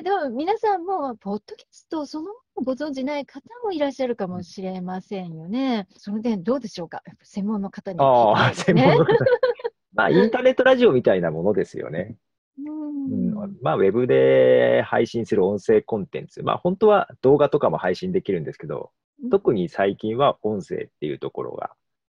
[0.00, 5.86] ね、でも皆さんも、ポッドキャストそのご存じない方もいらっしゃるかもしれませんよね。
[5.96, 7.02] その点どうでしょうか？
[7.22, 9.12] 専門の方に、ああ、専門の方。
[9.92, 12.16] まあ、インターネットラジオみたいなものですよね。
[12.58, 16.42] うんうん、まあ、ウェブで配信する音声コンテンツ。
[16.42, 18.90] まあ、本当は動画とかも配信できるんですけど、
[19.30, 21.72] 特に最近は音声っていうところが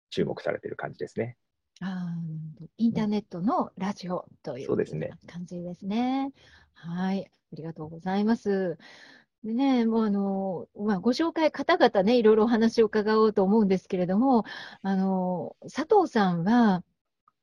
[0.09, 1.37] 注目されてる感じですね。
[1.81, 6.31] あーインターネットのラジオというそうですね感じですね。
[6.73, 8.77] はい、ありがとうございます。
[9.43, 14.43] でね、もうあの、まあ、ご紹介、方々ね、いろいろお話を伺おうと思うんですけれども、
[14.81, 16.83] あの、佐藤さんは、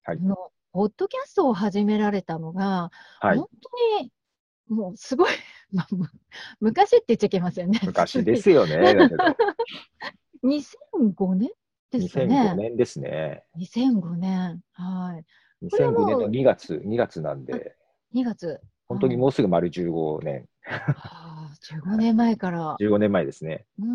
[0.03, 0.37] はいあの、
[0.73, 3.49] ポッドキャストを始められたのが、はい本。
[3.99, 4.13] 当に、
[4.69, 5.31] もうすごい、
[5.73, 6.09] まあ、む
[6.61, 7.81] 昔って言っちゃいけませんね。
[7.85, 8.79] 昔ですよね。
[8.95, 9.25] だけど、
[10.45, 11.51] 2005年
[11.93, 12.55] ですか2005ね。
[12.57, 13.45] 年ですね。
[13.59, 14.63] 2005年。
[14.73, 15.25] はい。
[15.71, 17.77] これはもう2005年の2月、2月なんで、
[18.13, 18.61] 2月。
[18.93, 21.55] 本当にもうすぐ丸15年、ああ、
[21.91, 22.77] 15年前から。
[22.81, 23.67] 15年前ですね。
[23.79, 23.87] うー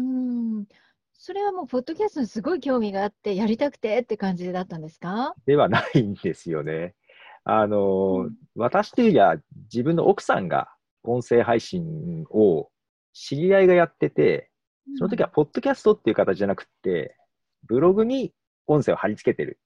[0.61, 0.65] ん。
[1.13, 5.33] それはもう、ポッドキャストにすごい興味があって、やりたくてって感じだったんですか？
[5.45, 6.95] ではないんですよね。
[7.43, 9.37] あの、うん私というよりは
[9.71, 10.67] 自分の奥さんが
[11.03, 12.69] 音声配信を
[13.13, 14.49] 知り合いがやってて、
[14.97, 17.15] その時はポッドキャストっていう形じゃなくって、
[17.67, 18.33] ブログに
[18.67, 19.59] 音声を貼り付けてる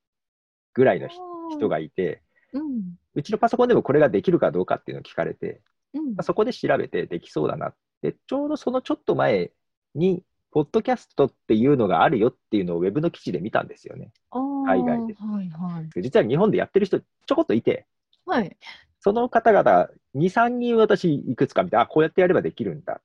[0.74, 1.18] ぐらいのひ
[1.58, 2.22] 人がいて、
[2.54, 2.96] うん。
[3.16, 5.62] うちのパソコンでもこれができるかどうかっていうのを聞かれて、
[5.94, 6.06] うん。
[6.09, 9.52] まあそこで調べてできそうだなって、ちょうどそのちょっと前
[9.95, 14.12] に、ポッドキャストっていうのがあるよっていうのをウェブの記事で見たんですよね。
[14.31, 16.02] 海外ではいはい。
[16.02, 17.86] 実は日本でやってる人ちょこっといて、
[18.26, 18.58] はい。
[19.00, 23.02] その方々2、3人私いくつか見て、あ、こうやってやればできるんだ。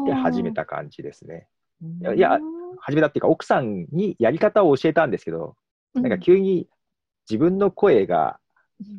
[0.00, 1.46] 見て始めた感じですね。
[2.16, 2.40] いやう
[2.80, 5.56] 始めたっていうか、奥さんにやり方を教えたんですけど、
[5.94, 6.68] なんか急に
[7.28, 8.43] 自分の声がうん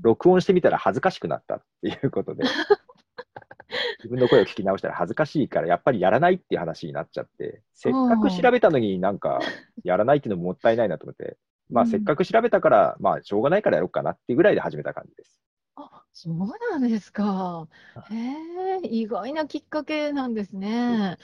[0.02, 2.44] 録音してみたら恥ずかしくなったっていうことで、
[4.00, 9.40] 自分の声を聞き直したら恥ずかしいから、やっぱりやらないっていう話になっちゃって、せっかく調べたのになんか
[9.84, 11.38] やらないっていうのももったいないなと思って、
[11.70, 15.42] まあうんせっかく調べたから、まあしょうがないからやろうかなっていうぐらいで始めた感じです。
[15.76, 16.38] あ、そう
[16.72, 17.68] なんですか。
[18.10, 21.18] へえ、意外なきっかけなんですね。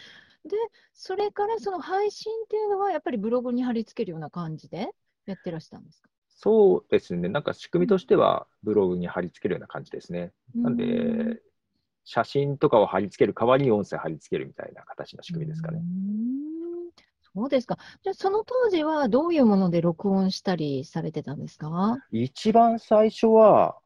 [0.45, 0.57] で、
[0.93, 4.89] それからその配信っていうのは、やっぱりブログに貼り付けるような感じで
[5.25, 6.10] やってらしたんですか？
[6.43, 10.31] そうですね、なんか仕組みとしてはブログに貼り付けるような感じですね。
[10.55, 11.39] なんで、
[12.03, 15.83] 写真とかを貼り付ける代わりに音声貼り付けるみたいな形の仕組みですかね
[17.35, 17.77] そうですか。
[18.01, 21.99] じゃあ、その当時はどういうもので録音したりされてたんですか？
[22.11, 23.77] 一番最初は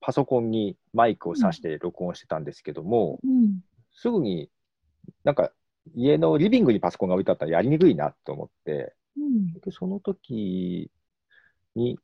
[0.00, 3.60] パソコンにマイクを挿して録音してたんですけども、うん。
[3.92, 4.48] すぐに
[5.24, 5.52] なんか
[5.94, 9.52] 家のリビングにパソコンが置いてあったらやりにくいなと思って、うん。
[9.60, 10.90] でその時
[11.78, 11.98] に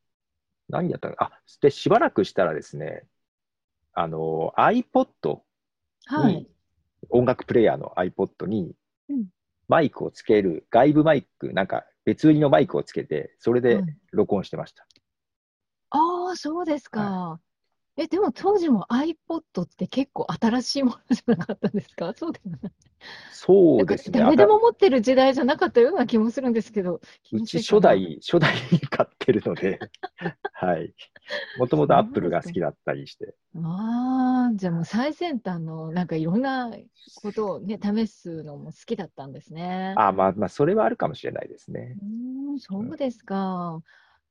[0.68, 3.06] 何やったのあ、で、しばらくしたらですね、
[3.94, 5.42] あの、iPod に、
[6.06, 6.48] はい。
[7.10, 8.74] 音楽プレイヤーの iPod に
[9.08, 9.26] うん
[9.68, 14.86] マイクをつける、外部マイク、なんか別売りのマイクをつけて、それではい録音してました。
[15.90, 17.40] ああ、そうですか。
[17.96, 22.12] え、でも当時も iPod って結構新しいものじゃなかったんですか？
[22.14, 22.58] そうですね。
[23.30, 24.18] そうですね。
[24.20, 27.00] 誰でもあ持ってる時代じゃなかったような気もするんですけど。
[27.22, 27.42] 気う。
[27.42, 29.78] ち初代、初代に買ってるので、
[30.52, 30.94] はい。
[31.56, 33.34] もともとアップルが好きだったりして。
[33.56, 36.72] ああ、じゃあもう最先端のなんかいろんな
[37.14, 39.94] ことをね、試すのも好きだったんですね。
[39.96, 41.96] あまあまあ、それはあるかもしれないですね。
[42.00, 43.80] うーん、そうですか。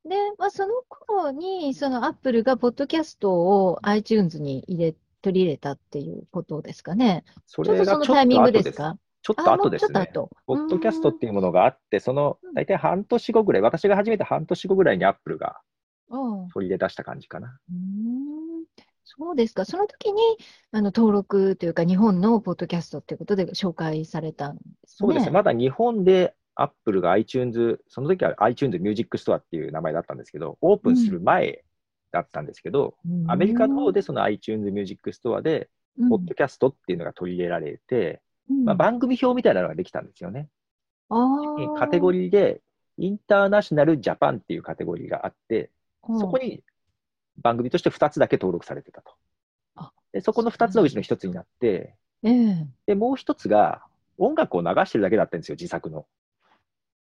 [0.05, 7.23] で、まあ、その頃に、そのアップルがポッドキャストを iTunes に入れ、取り入れたっていうことですかね。
[7.45, 8.43] それがちょっそのタイミン。
[8.43, 8.97] グですか？
[9.21, 10.11] ちょっあと後ですね。
[10.45, 15.61] ポッドキャストっていいうものがあって、そのうん大体半年後ぐらい、私が始めた半年後ぐらいにアップルが
[16.53, 17.57] 取り入れ出した感じかな。
[19.05, 19.63] そうですか。
[19.63, 20.19] その時に、
[20.71, 25.25] あの、登録というか、日本のポッドキャストっていうことで紹介されたんですそうですね。
[25.27, 25.31] ね。
[25.31, 31.63] まだ日本でアップルが iTunes、その時は iTunes Music Store っていう名前だったんですけど、オープンする前
[32.11, 32.95] だったんですけど、
[33.27, 38.65] アメリカの方でその iTunes Music Store で、うん、ポッドキャストっていうのが取り入れられて、うん。
[38.65, 40.49] まあ、番組表みたいなのができたんですよね。
[41.77, 42.61] カテゴリーで、
[42.97, 45.71] インターナショナルジャパンっていうカテゴリーがあって、
[46.19, 46.63] そこに、に
[47.37, 49.11] 番組として2つだけ登録されてたと。
[49.75, 49.91] あ。
[50.11, 52.67] でそこの2つのうちの1つになって、ええ。
[52.87, 53.83] で、もう1つが
[54.17, 56.05] 音楽を流してるだけだったんですよ、自作の。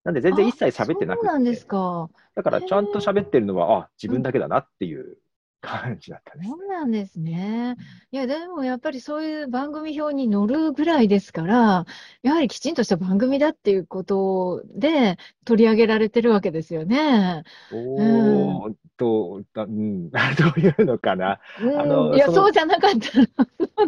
[0.03, 1.27] なんで全然一切喋ってなくて。
[1.27, 2.09] そうなんですか。
[2.35, 5.17] だからちゃんと喋ってるのは、あ、自分だけだなっていう
[5.63, 6.45] 感じだったね。
[6.45, 7.77] そうなんですね。
[8.11, 11.85] いや、でもやっぱりそういう番組表に載るぐらいですから、
[12.21, 17.43] やはりきちんとした番組だっていうことで取り上げられてるわけですよね。
[17.71, 20.17] おーっと、だうん、 ど
[20.57, 21.39] ういうのかな。
[21.61, 23.27] うんあのいや、そのそうじゃなかったら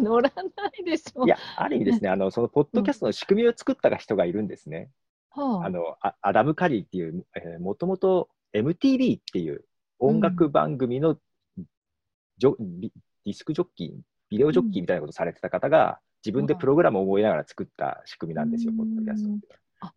[0.02, 0.30] 載らな
[0.78, 1.26] いでしょ。
[1.26, 4.88] いや、ある意味ですね、あの、その、ポッドキャストの仕組みを作った人がいるんですね。
[5.36, 5.66] はあ。
[5.66, 9.64] あの、あアダム・カリーっていう、えー、もともと MTV っていう
[9.98, 11.18] 音楽番組の、
[12.38, 12.92] ジョビ
[13.24, 13.90] ディスクジョッキー、
[14.28, 18.78] ビデオジョッキーみたいなことをされてた方が、自分でプログラムを覚えながら作った仕組みなんですよ、うん。
[18.78, 19.30] ポッドキャスト。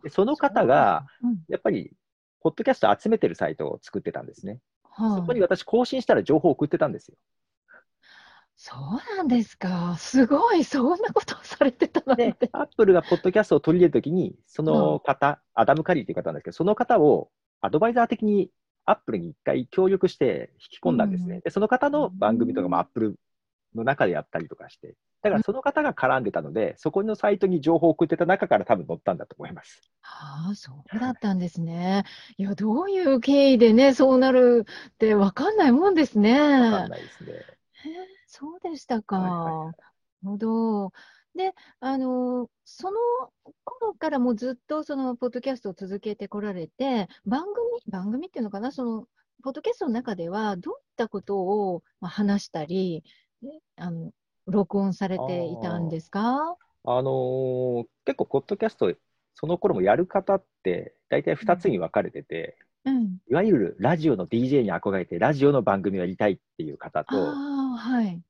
[0.04, 1.92] でその方が、うんやっぱり、
[2.42, 4.60] ポッドキャスト集めてるサイトを作ってたんですね。
[4.84, 7.18] はあそこに私、更新したら情報を送ってたんですよ。
[8.62, 9.96] そうなんですか。
[9.98, 18.52] すごい、そんなことをされてたなんでて。、アップルがポッドキャストを取り入れるときに、その方、アダム・カリーという方なんですけど、その方をアドバイザー的に
[18.84, 21.36] アップルに一回協力して引き込んだんですね。
[21.36, 23.16] うんで、その方の番組とかうんもアップル
[23.76, 29.90] の中でやったりとかして、だからその方が絡んでたので、そこのサイトに情報を送ってた中から多分載ったんだと思います。
[30.02, 32.04] ああ、そうだったんですね。
[32.38, 36.42] いや、どういう経緯でね、そうなるって分かんないもんですね。
[36.42, 37.32] わかんないですね。
[38.32, 39.18] そうでしたか。
[39.18, 39.78] はいはいはなる
[40.24, 40.92] ほど。
[41.36, 43.00] で、あの、その
[43.64, 47.56] 頃からもうずっとそのポッドキャストを続けてこられて、番組、
[47.88, 49.08] 番組っていうのかな、その、
[49.44, 53.04] ポッドキャストの中ではどういったことをまあ話したり、
[53.42, 54.12] ねあの、
[54.46, 56.58] 録音されていたんですか？
[56.84, 58.94] あのー結構、ポッドキャスト、
[59.36, 63.18] その頃もやる方って、大体2つに分かれてて、うん。
[63.30, 68.22] いわゆるラジオの DJ に憧れて、ラジオの番組をやりたいっていう方あと、あ、はい。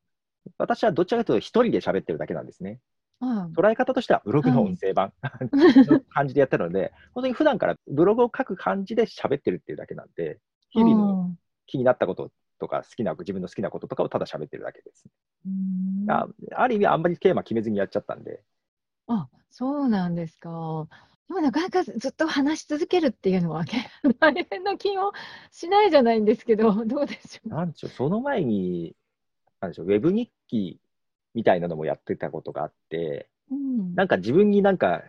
[0.58, 2.72] 私はどちらかというと一人で喋ってるだけなんですね。
[2.72, 2.80] はい
[3.22, 11.36] 捉え方としてはブログの音声版の感じでやってるので、 本当に普段からブログを書く感じで喋ってるっていうだけなんで、日々の
[11.66, 15.06] 気になったこととか、好きな、自分の好きなこととかをただ喋ってるだけです。
[15.46, 18.42] うんあある意味、あんまりテーマ決めずにやっちゃったんで、
[19.08, 20.88] あ、そうなんですか。
[21.30, 23.64] でもなかなかずっと話し続けるっていうのは
[24.20, 25.14] 大変な気も
[25.52, 27.50] しないじゃないんですけど、 どうでしょう。
[27.50, 28.96] なんでしょう、その前に、
[29.62, 30.80] なんでしょう、ウェブ日記
[31.36, 35.04] みたいなのもやってたことがあって、うん、なんか自分になんか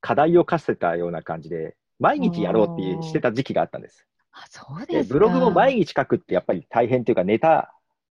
[0.00, 4.08] 課題を課せたような感じで、毎日やろうってしてた時期があったんです。
[4.32, 5.14] あ、そうで、ですか。
[5.14, 7.72] ブログも毎日書くってやっぱり大変というか、ネタ、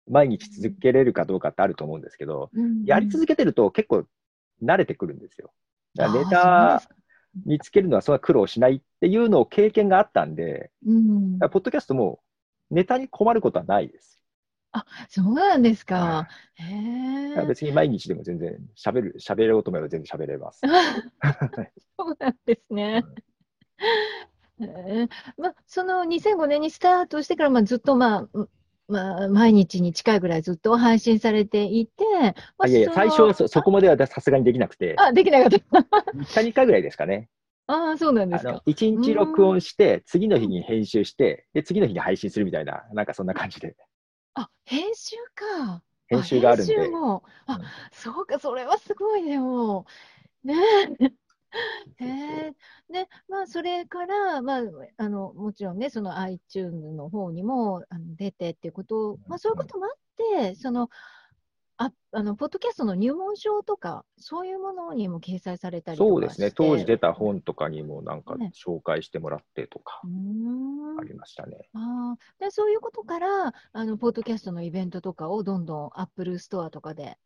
[0.08, 4.06] 毎日続けれるかどうかってあると思うんですけど、うんやり続けてると結構
[4.62, 5.50] 慣れてくるんですよ。
[5.96, 7.00] ネあタ
[7.47, 12.21] 見つけるのはそんな苦労しないっていうのを経験があったんで、うんポッドキャストも
[12.71, 14.21] ネタに困ることはないです。
[15.09, 16.29] そうなんですかは。
[16.55, 17.47] へえ。
[17.47, 20.61] 別に毎日でも全然喋る、喋ろうと思えば全然喋れます。
[21.99, 23.05] そうなんですね。
[24.61, 28.49] えーまあ、その2005年にスタートしてから、まあ、ずっと、まあうん
[28.91, 32.05] まあ、毎日に近いぐらいずっと配信されていて、
[32.59, 35.57] まあいやいや、の最初はそそこまではさすがにできなくて、あ、できなかった。
[35.57, 37.29] 3日に1回ぐらいですかね。
[37.67, 38.63] ああ、そうなんであのすか。
[38.67, 43.77] 1日録音して、次の日に編集して、で、次の日に配信するみたいな、なんかそんな感じで、
[44.35, 45.83] あ、編集か。
[46.09, 46.75] 編集があるんで。
[46.75, 47.23] 編集も。
[47.47, 47.61] あうん、
[47.93, 49.87] そうか、それはすごいでも。
[50.43, 50.55] ね
[51.01, 51.13] え。
[52.91, 54.63] で、まあ、それから、まあ、
[54.97, 59.93] あの、もちろんね、その iTunes の方にもあの出てっていうことを、まあ、そういうこともあっ
[60.43, 60.91] て、その、
[61.77, 68.53] あ、あの、ポッドキャストの入門書とか、そういうものにも掲載されたりとかそうですね、当時出た本とかにもなんかね。
[68.55, 71.71] 紹介してもらってとかありましたね。
[71.73, 72.45] あー。
[72.45, 77.17] でそういうことから、あの、ポッドキャストのイベントとかをどんどんアップルストアとかで、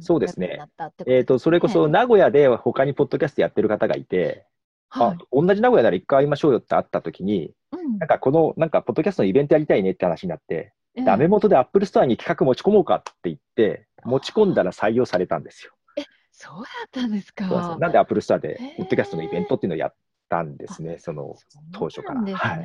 [0.00, 0.58] そうですね。
[0.60, 4.46] ったってことえっ、と、それこそね名古屋で他にポッドキャストやってる方がいて、はい
[4.94, 15.72] あ、同じ名古屋なら一回会いましょうよって会った時に、うんなんかこの、なんかポッドキャストのイベントやりたいねって話になって、ええダメ元でアップルストアに企画持ち込もうかって言って、持ち込んだら採用されたんですよ。
[16.30, 17.48] そうだったんですか？
[17.48, 19.94] そうなんでアップルストアでポッドキャストのイベントっていうのをやっ
[20.28, 21.36] たんですね、その
[21.72, 22.14] 当初から。
[22.14, 22.58] そうなんですはい。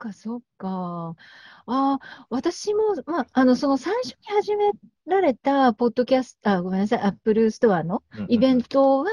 [0.00, 1.14] か、そっか。
[1.66, 4.72] ああ、私も、まあ、あの、その最初に始め
[5.06, 9.06] られた、ポッドキャスト、あ、ごめんなさい、アップルストアのイベントは、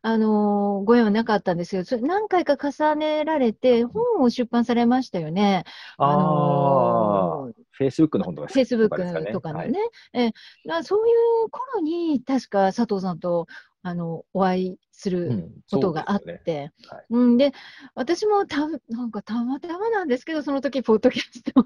[0.00, 5.64] あの、ご縁はなかったんですけど、それ何回か重ねられて、本を出版されましたよね。
[5.98, 9.78] あのあ、フェイスブックの本とかフェイスブッとかですかねはいクとかのね。
[10.14, 10.38] えだか
[10.78, 11.12] らそうい
[11.46, 13.46] う頃に、確か佐藤さんと、
[13.82, 16.68] あの、お会いするうんことがあっそうですよね。
[16.68, 17.06] て、はい。
[17.10, 17.52] うん、で、
[17.94, 21.64] 私もた、なんかたまたまなんですけど、その時、ポッドキャストを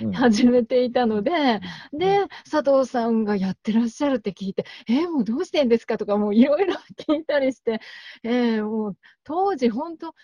[0.00, 0.12] うん。
[0.12, 1.60] 始めていたので、
[1.92, 6.74] うんで、佐藤さんがやってらっしゃるって聞いて、えーもうどうしてんですかとか、もういろいろ
[7.08, 7.80] 聞いたりして、
[8.22, 10.14] えーもう当時、本当、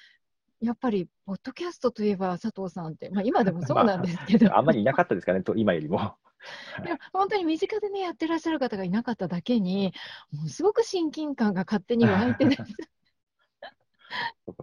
[0.64, 5.99] やっぱり、ポッドキャストといえば佐藤さんって、まあ、今でも そうなんですけど、まあ、あんまりいなかったですかね、と今よりも。
[6.85, 9.94] いや本当に身近でね、やってらっしゃる方がいなかっただけに、
[10.30, 12.56] もうすごく親近感が勝手に湧いてね、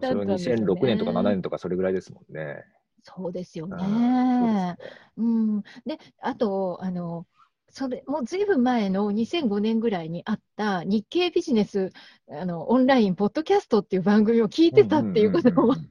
[0.00, 2.64] れは2006年とか7年とかそれぐらいですもんね。
[3.02, 3.66] そうですよ。
[3.66, 4.76] ね
[5.16, 7.26] うん、で、あと、あの、
[7.72, 11.90] それもうずいぶん前の2005年ぐらいにあった日経ビジネス
[12.30, 15.86] あのオンラインポッドキャストっていう番組を聞いてたっていうことをんんんん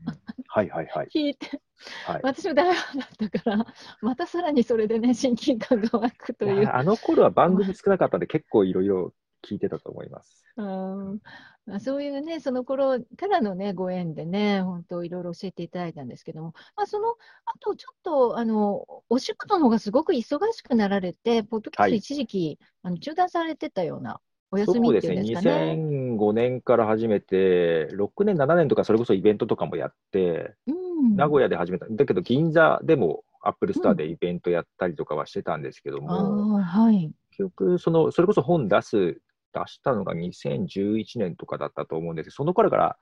[0.53, 1.07] はいはいはい。
[1.07, 1.61] 聞いて、
[2.05, 3.65] はい私も大ファンだったから、
[4.01, 6.69] またさらにそれでね、親近感が湧くという。
[6.71, 10.45] あの頃は番組少なかったんで、結構いろいろ聞いてたと思います。
[10.57, 11.19] うん
[11.65, 24.19] まあ、そういうね、その頃からのね、ご縁でね、本当いろいろ教えていただいたんですけども、まあ、その後ちょっと、あの、お仕事の方がすごく忙しくなられて、ポッドキャスはいト一時期、あの中断されてたような、
[24.51, 25.75] お休みっていそうですね、うんですかね。
[25.75, 31.15] 2005年から始めて、6年、7年とか、それこそイベントとかもやって、うん。
[31.15, 37.13] 名古屋で始めた、だけど銀座でもアップルストアでイベントやったりとかはしてたんですけどあも、あ、はい。
[37.31, 39.21] 結局その、それこそ本出す、
[39.53, 42.25] 出したのが2011年とかだったと思うんです。
[42.25, 42.98] けど、その頃から、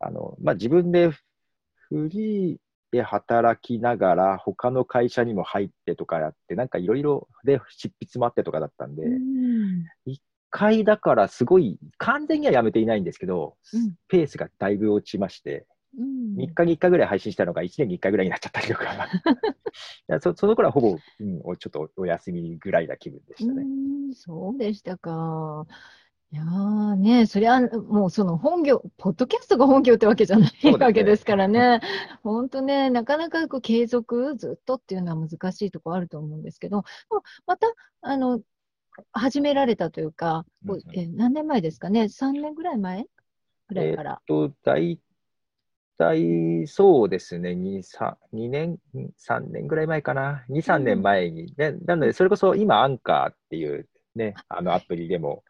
[0.00, 2.58] あのまあ、自分でフリー
[2.90, 9.84] で働きながら、他の会社にも入ってとかやって、なんかいろいろで執筆もあってとかだったんで、うん。
[10.06, 13.94] 一回だからすごい、完全にはやめていないんですけど、うん。
[14.08, 15.66] ペースがだいぶ落ちまして、
[15.98, 16.36] うん。
[16.36, 18.88] 3日に1回ぐらい配信したのが1年に1回ぐらいになっちゃったりとか、 い
[20.06, 23.62] やそその頃はほぼ、うん、おちょっとお休みぐらいな気分でしたね。
[23.62, 25.66] うん、そうでしたか。
[26.30, 30.72] いやーね、そりゃもうその本業、ポッドキャストが本業ってわけじゃないね。
[30.72, 31.80] わけですからね、
[32.22, 36.84] 本当ね、なかなかこう継続ずっとっていうのは難しいところあると思うんですけど、
[37.46, 37.66] また、
[38.02, 38.42] あの、
[39.12, 40.80] 始められたというか、こううん。
[40.80, 43.06] うんえ何年前ですかね、3年ぐらい前？
[43.68, 44.20] ぐらいから。
[44.26, 44.98] と、大
[45.98, 48.78] 体そうですね、2、3 2年、
[49.18, 55.44] 3年ぐらい前かな、2、3年前に、ね、なので、それこそ今、アンカーっていうね、あのアプリでも、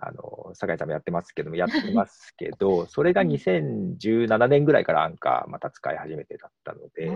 [0.00, 7.10] あの酒井さんもやってますけども、やってますけど、 それが2017年ぐらいからアンカーまた使い始めてだったので、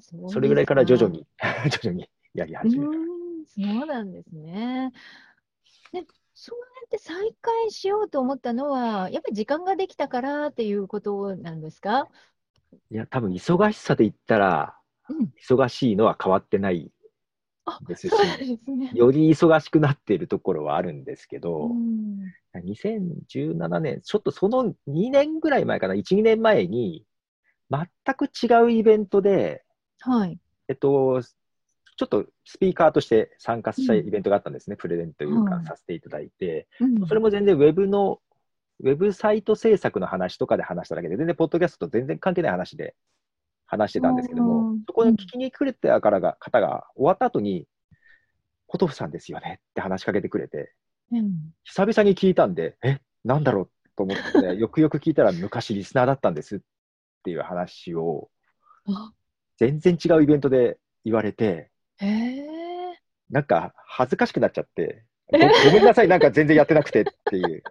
[0.00, 1.12] そそれぐらいから徐々か。
[1.12, 1.26] に、
[1.70, 2.92] 徐々にやりう始めた。
[2.92, 4.92] そうなんですね。
[5.92, 6.04] で、
[6.40, 12.06] そうやって再開しようと思ったのは、やっぱり時間ができたからっていうことなんですか？
[12.92, 14.78] いや、多分忙しさで言ったら、
[15.08, 15.32] うん。
[15.42, 16.92] 忙しいのは変わってない
[17.64, 18.92] あ、ですしですね。
[18.94, 22.32] より忙しくなっているところはあるんですけど、うん。
[22.64, 27.04] 2017年、ちょっとその2年ぐらい前かな、1、2年前に、
[27.70, 29.64] 全く違うイベントで、
[30.00, 30.38] はい。
[30.68, 31.20] えっと、
[31.98, 34.06] ちょっとスピーカーとして参加したうん。
[34.06, 35.64] イベントがあったんですね、プレゼントというかはい。
[35.66, 37.06] させていただいて、うん。
[37.08, 38.20] それも全然ウェブの、
[38.80, 42.94] ウェブサイト制作の話とかで話しただけで、全然ポッドキャストと全然関係ない話で
[43.66, 47.66] 話してたんですけどもうん、そこに聞きに来れたからが方が終わった後に、
[48.68, 50.72] ポトフさんですよねって話しかけてくれて、
[51.10, 51.52] うん。
[51.64, 56.60] 久々に聞いたんで、え、なんだろうと思って、よくよく聞いたら昔リスナーだったんですっ
[57.24, 58.30] ていう話を、
[58.86, 59.12] あ、
[59.56, 63.00] 全然違うイベントで言われて、へえ。
[63.30, 67.62] なんか恥ずかしくなっちゃって、ごごめんなさい、なんか全然やってなくてっていう。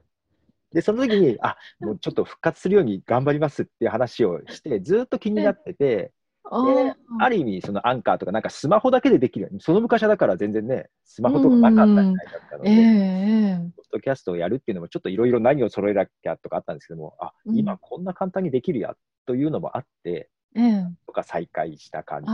[0.73, 6.11] で、その時に、あ、もうちょっと復活するように頑張りますっていう話をして、ずっと気になってて、
[6.43, 6.93] あでー。
[7.19, 17.57] ある意味、そのアンカーとか、なんかスマホだけでできるその昔はだから全然ね、スマホとかなかった時代だったのええで、えポッドキャストをやるっていうのも、ちょっといろいろ何を揃えなきゃとかあったんですけども、あ、うん。
[17.57, 22.27] 今こんな簡単にできるやというのもあって、えええとか再開した感じ。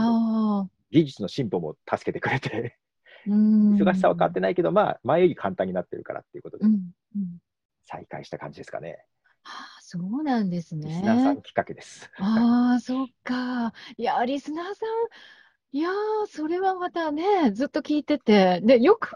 [0.94, 2.78] 技術の進歩も助けてくれて、
[3.26, 3.74] うん。
[3.74, 6.66] 忙しさは変わってないけど、まあ、前より簡単になってるからっていうことで。
[7.84, 9.04] 再開した感じですかね。
[9.42, 11.42] はあ、そうなんですリスナーさんね。
[11.42, 12.08] きっかけです。
[12.18, 13.72] ああ、そっか。
[13.96, 15.92] いや、リスナーさん、いやー、
[16.28, 19.10] それはまたね、ずっと聞いてて、で、よく、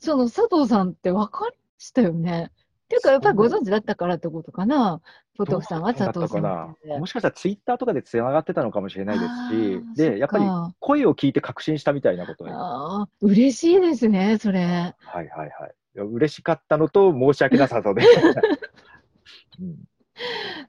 [0.00, 2.50] その佐藤さんって分かりましたよね。
[2.50, 5.00] っていうか、やっぱりご存知だったからってことかな、
[5.40, 6.76] ポトフさんは佐藤さん。
[6.98, 10.44] もしかしたらツイッターとかでつながってたのかもしれないですあしー、で、やっぱり
[10.78, 12.50] 声を聞いて確信したみたいなことに。
[12.50, 14.60] はああ、嬉しいですね、それ。
[14.60, 15.50] いはいはい。
[15.96, 18.02] いや嬉しかったのと申し訳なさそうで。
[19.60, 19.76] うん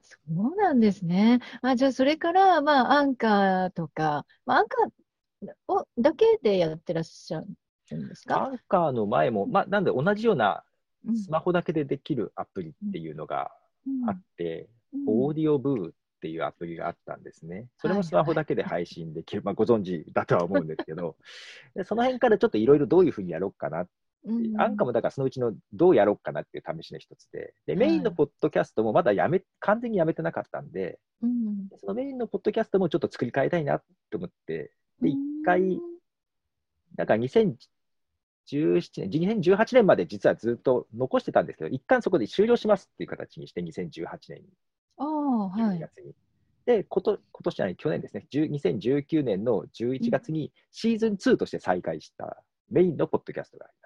[0.02, 1.40] そうなんですね。
[1.60, 4.90] あ、じゃあ、それから、まあ、アンカーとか、まあ、アンカー
[5.68, 7.40] をだけでやってらっしゃ
[7.90, 8.44] るんですか？
[8.44, 10.64] アンカーの前も、まあ、なんで同じような
[11.06, 13.61] うんスマホだけでできるアプリっていうのがうん
[14.06, 14.68] あって、
[15.06, 17.66] オーディオブーっていうアプリがあったんですね。
[17.78, 21.16] それもスマホだけで配信できる、まあ、ご存知だとは思うんですけど、
[21.84, 23.88] その辺からちょっといろいろどういうふうにやろうかな
[24.24, 27.54] うん、アンカもだからそのうちのどうやろうかなっていう試しの一つで。
[27.66, 34.72] でメインのポッドキャストもまだやめ、はい、完全にやめてなかったんで、うん、そのメインのポッドキャストもちょっと作り変えたいなと思って。
[35.00, 35.80] で1回、
[36.96, 37.56] なんか2010
[38.48, 44.48] 17年、2018年まで実はずっと残してたんですけど、一旦そこで終了しますっていう形にして、2018年に。
[44.98, 46.14] あはい、月に。
[46.64, 53.82] で、こと今年じゃない、去年ですね、2019年の11月にシーズン2として再開したメインのポッドキャストがあります。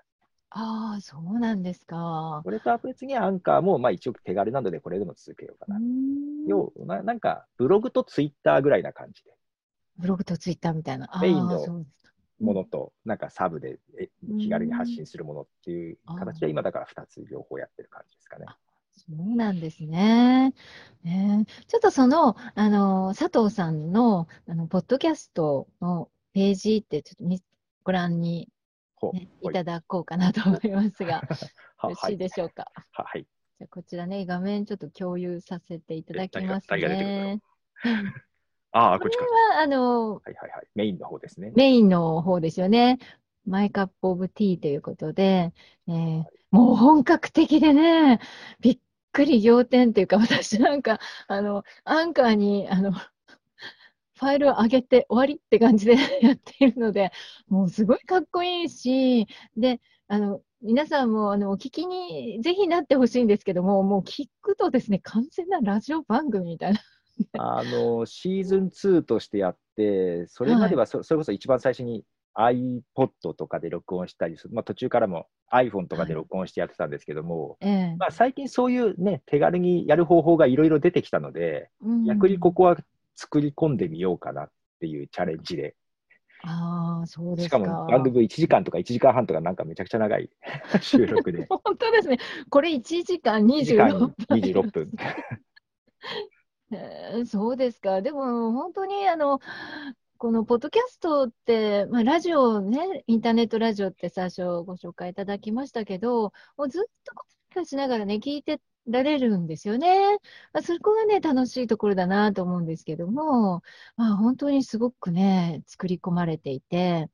[0.50, 2.40] ああ、そうなんですか。
[2.44, 5.78] これとは別にアンカーも、まあ、一応手軽なので、これでも続けようかな。
[6.46, 9.34] 要ななんか、ブログとツイッターぐらいな感じで。
[9.98, 11.10] ブログとツイッターみたいな。
[11.20, 11.84] メインの
[12.40, 18.46] ものと、なんかサブでえ気軽に発信するものっていう形で、今だから2つ両方やってる感じですかね。
[18.92, 20.54] そうなんですね。
[21.02, 27.42] ねちょっとその、あの、佐藤さんの、あの、ポッドキャストのページって、ちょっとみ
[27.84, 28.48] ご覧に、
[29.12, 31.22] ね、ほいただこうかなと思いますが、
[31.76, 32.66] はよろしいでしょうか？
[32.92, 33.22] ははい。
[33.22, 37.40] じゃあこちらね、画面ちょっと共有させていただきますね。
[38.76, 39.56] ああ、これこっちか。
[39.56, 40.66] は、あの、はいはいはい。
[40.74, 41.52] メインの方ですね。
[41.54, 42.98] メインの方ですよね。
[43.46, 45.52] マイカップオブティーということで、
[45.88, 48.20] えーもう本格的でね、
[48.60, 48.78] びっ
[49.12, 57.12] くり仰天っていうか、私なんか、あの、アンカーに、あの、ファイルを上げて終わりって感じで やっているので、
[57.48, 66.80] もうすごいかっこいいし、で、あの、皆さんも、あの、お聞きにぜひなってほしいんですけども、もう聞くとですね、完全なラジオ番組みたいな。
[67.38, 72.04] あの、シーズン2としてやって、それまではそ,、それこそ一番最初に
[72.34, 77.96] iPod とかで録音したりする、まあ、途中からも iPhone とかで録音してやってたんですけども、ええ。
[77.96, 82.04] まあ、最近そういうね、手軽にやる方法がいろいろ出てきたので、うん。
[82.04, 82.76] 逆にここは
[83.14, 85.74] 作り込んでみようかなっていうチャレンジで、
[86.42, 90.30] ああ、そうですしかも番組1時間とか1時間半とかなんかめちゃくちゃ長い
[90.80, 92.18] 収録で、本当ですね。
[92.50, 93.88] これ1時間1時間
[94.30, 94.90] 26分。
[96.72, 98.02] えーそうですか。
[98.02, 99.40] でも本当にあの、
[100.18, 107.14] このポッドキャストって、まあ、ラジオね、インターネットラジオって最初ご紹介いただきましたけど、もうずっと
[107.54, 110.18] こしながらね、聞いてられるんですよね。
[110.52, 113.62] まあ、そこがね、楽しいところだなと思うんですけども、
[113.96, 117.08] まあ、本当にすごくね、作り込まれていて、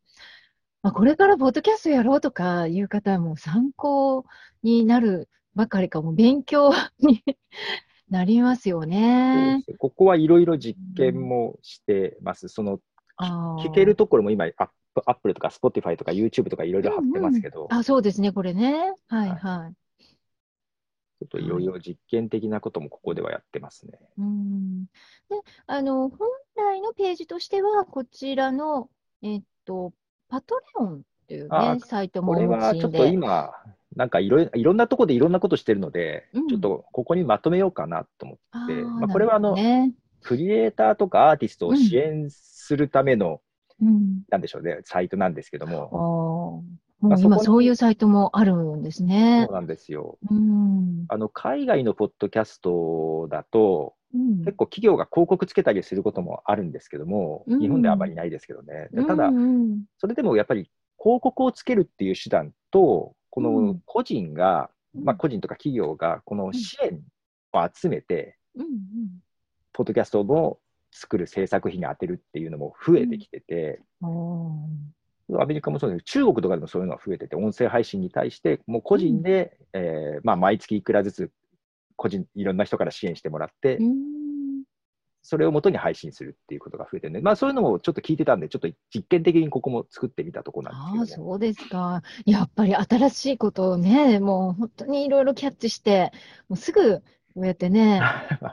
[0.83, 4.27] まあ、これからポッドキャストやろうとかいう方はもう参考
[4.63, 7.23] になるばかりか、もう勉強に
[8.13, 9.65] なりますよね。
[9.79, 12.49] ここはいろいろ実験もしてます。
[12.49, 12.79] その
[13.17, 14.53] あー聞けるところも今、アッ
[14.95, 18.93] プアップルとか Spotify とか YouTube とかいろいろ貼ってますけど、あ、そうですね、これね。
[19.09, 19.75] はいはいはい。
[21.21, 23.99] ちょっといろいろ実験的なこともここではやってますね。
[24.19, 24.85] うん。
[24.85, 24.91] で、
[25.67, 28.91] あの、本来のページとしては、こちらの、
[29.23, 29.95] えっと、
[30.29, 33.07] パトレオンっていうあね、サイトもこれはちょっと。
[33.07, 33.53] 今、
[33.97, 39.93] なんかいろいいろんなところでいろんなことしてるので、うんちょっとここにまとめようかなと思って、あーまあ、これはあの、ね。
[40.23, 43.41] クリエイターとかアーティストを支援するための、
[43.81, 44.23] うん。
[44.31, 46.63] なんでしょうね、サイトなんですけども、
[47.01, 49.55] まあ今そういうサイトもあるんですねそう。
[49.55, 50.19] なんですよ。
[50.31, 51.05] うん。
[51.09, 58.89] あの海外のポッドキャストだと、うん結構企業が広告つけたりすることもあるんですけども、うん日本ではあまりないですけどね。
[58.93, 63.83] でただ、うんうんそれでもやっぱり広告をつけるっていう手段と、こうのん。
[63.87, 65.05] 個人が、うん。
[65.05, 67.01] まあ個人とか企業がこの支援
[67.53, 68.67] を集めて、うん
[69.75, 70.59] ポッドキャストの
[70.91, 81.31] 作る制作費に当てるっていうのも増えてきてて、アメリカもそうです中国とかでもそういうのが増えてて、音声配信に対して、もう個人で、えーまあ、毎月いくらずつ、
[81.97, 84.22] 個人、いろんな人から支援してもらって、うん
[85.23, 91.31] それをもとに配信するっていうことが増えてるんで、まあそういうのもちょっと聞いてたんで、ちょっと実験的にここも作ってみたとこなんですけども。
[91.33, 92.03] そうですか。
[92.27, 96.13] やっぱり新しいことをね、もう本当にいろいろキャッチして、
[96.49, 97.03] もうすぐ
[97.35, 98.01] こうやってね、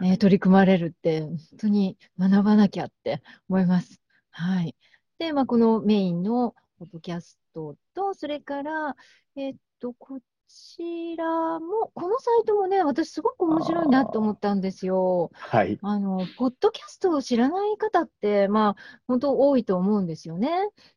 [0.01, 4.01] え ー取り組まれるって、本当に学ばなきゃって思います。
[4.32, 4.75] はい。
[5.17, 8.95] で、まあ、このメインのポッドキャストと、それから、
[9.36, 15.29] えっと、こちらも、このサイトもね、私すごく面白いなと思ったんですよ。
[15.33, 15.77] はい。
[15.81, 20.49] あの、ポッドキャストを知らない方って、まあ、本当多いと思うんですよね。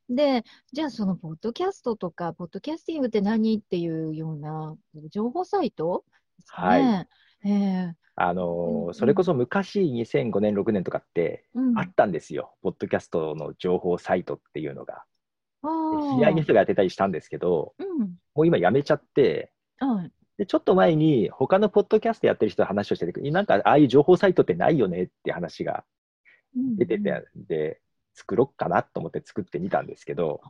[0.08, 4.76] で、じゃあそのポッドキャストとか、ポッドキャスティングって何っていうような
[5.10, 6.04] 情報サイト
[6.38, 7.08] ですかね。
[7.44, 11.78] ええあのーうんそれこそ昔、2005年、6年とかってうん。
[11.78, 12.54] あったんですよ。
[12.62, 15.04] ポッドキャストの情報サイトっていうのが。
[15.62, 15.68] あ
[16.14, 18.08] 知り合いの人がやってたりしたんですけど、うん。
[18.34, 20.10] もう今やめちゃって、はい。
[20.38, 25.84] でちょっと前に他のポッドキャストやってる人と話をしてて、なんかああいう情報サイトってないよねって話が
[26.56, 27.80] うん出てて、で、
[28.14, 30.40] 作ろっかなと思って作ってみたんですけど、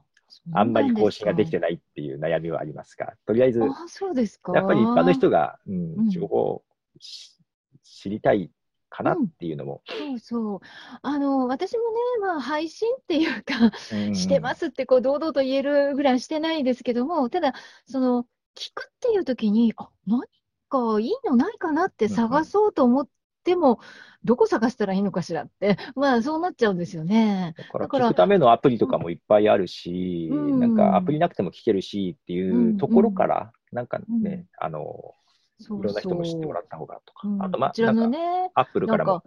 [0.55, 1.75] あんまり更新ができてない。
[1.75, 4.53] っていう悩みはありますが、とりあえず、あ、そうですか。
[4.55, 6.63] やっぱり一般の人が、ううんん、情報を
[6.99, 7.37] し
[7.85, 8.51] 知りたい
[8.93, 10.61] かなっていうのも、そうそう。
[11.01, 13.55] あの、私もね、まあ、配信っていうか、
[13.97, 17.55] うんしてますって、こう、堂々と言えるぐらいしてないですけども、ただ、
[17.87, 18.25] その、
[18.55, 20.21] 聞くっていう時に、あ、何
[20.69, 23.09] かいいのないかなって探そうと思っ
[23.45, 23.81] ても、
[24.25, 27.55] どこ探したらいいのかしらって、 まあ、そうなっちゃうんですよね。
[27.57, 30.61] だから聞くためのアプリとかもいっぱいあるし、うん。
[30.61, 34.23] なんかアプリなくても聞けるしっていうところから、なんかうん。
[34.23, 35.15] ね、あの、
[35.63, 37.43] そういろんな人も知ってもらっった方がとか、うん。
[37.43, 39.27] あと、まこちらのなんかね、アップルからもなんか、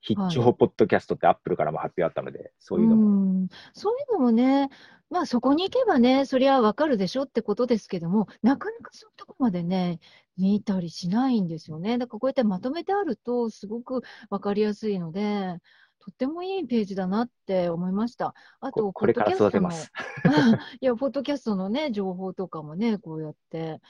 [0.00, 4.68] 必聴ポッドキャストってアップルからも発表あったので、そういうのも、うん、そういうのもね、
[5.10, 10.00] まあそこに行けばね、そりゃわかるでしょってことですけども、なかなかそういうとこまでね、
[10.36, 11.98] 見たりしないんですよね。
[11.98, 15.58] だからこうやってまとめてあると、すごくわかりやすいので、
[16.00, 18.34] とってもいいページだなって思いました。
[18.60, 19.90] あと、ここれから育てます。
[20.82, 23.80] いや、ポッドキャストのね、情報とかもね、こうやって、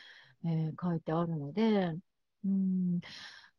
[0.45, 1.95] えー書いてあるので、
[2.45, 3.01] うん、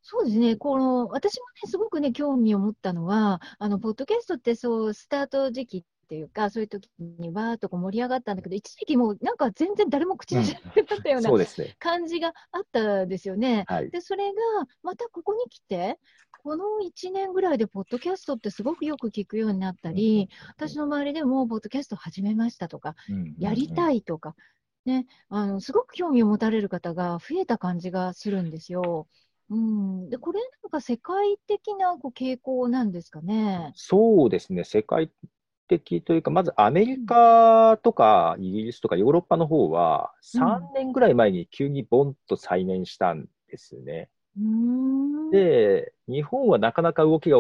[0.01, 11.75] そうですね、この私もね、すごくね、興味を持ったのは、あのポッドキャストってそう、スタート時期っていうか、そういう時にわーっとこう盛り上がったんだけど、一時期もうなんか全然誰も口にしなくなったようなそうですね。
[11.79, 13.65] 感じがあったですよね。
[13.67, 13.89] はい。
[13.89, 14.33] で、それが
[14.83, 15.97] またここに来て、
[16.43, 22.95] この1年ぐらいで、ポッドキャストってすごくよく聞くようになったり、私の周りでも、ポッドキャスト始めましたとか、
[23.39, 23.97] やりたい。
[23.97, 24.35] いとか、
[24.85, 29.07] ね、あのすごく興味を持たれる方が増えた感じがするんですよ。
[29.49, 33.73] うん、でこれなんか世界的なこう傾向なんですかね？
[33.75, 35.11] そうですね、世界
[35.67, 44.09] 的というか、まずアメリカとかイギリスとかヨーロッパの方は、うん3年ぐらい前に急にボンと再燃したんですね。
[44.37, 47.37] うーん、で、日本はなかなか動きが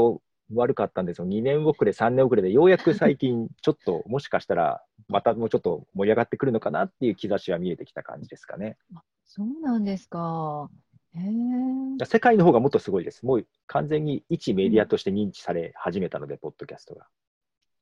[0.53, 1.25] 悪かったんですよ。
[1.25, 8.77] 2年遅れ、3年遅れで、ようやく最近、 ちょっと、もしかしたら、またもうちょっと盛り上がってくるのかなっていう兆しは見えてきた感じですかね。
[9.25, 10.69] そうなんですか。
[11.13, 12.05] へえ。
[12.05, 13.25] 世界の方がもっとすごいです。
[13.25, 17.07] もう完全に一メディアとして認知され始めたので、ポッドキャストが。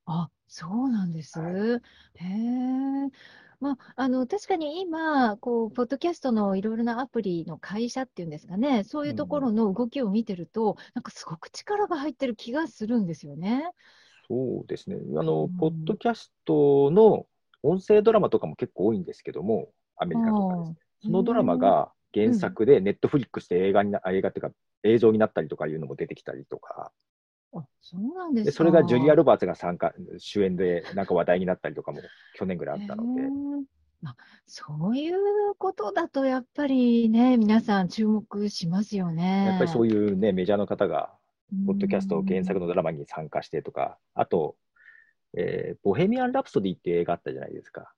[0.05, 1.39] あ、そうなんです。
[1.39, 3.09] はいへえ。
[3.63, 13.71] まあ、あの確かに今、こうポッドキャストのいろいろなアプリの会社っていうんですかね、そういうところの動きを見てると、なんかすごく力が入ってる気がするんですよね。
[14.27, 14.97] そうですね。
[15.17, 15.57] あの、うん。
[15.57, 17.25] ポッドキャストの
[17.61, 20.77] 音声ドラマとかも結構多いんですけども、アメリカとかですね。
[21.05, 24.51] そのドラマが原作でネットフリックスで映画にな、あ映画っていうか
[24.83, 26.91] 映像になったりとかいうのも出てきたりとか、
[27.55, 28.51] あ、そうなんです。
[28.51, 31.99] それがジュリア・ロバーツが参加、主演でなんか話題になったりとかも
[32.35, 33.29] 去年ぐらいあったのでへ、ー
[34.05, 35.15] あ、そういう
[35.57, 39.45] ことだと、やっぱりね、皆さん注目しますよね。
[39.45, 41.13] やっぱりそういうね、メジャーの方が、
[41.53, 44.55] うん、ポッドキャスト原作のドラマに参加してとか、あと、
[45.35, 47.93] えーボヘミアン・ラプソディっていう映画あったじゃないですか。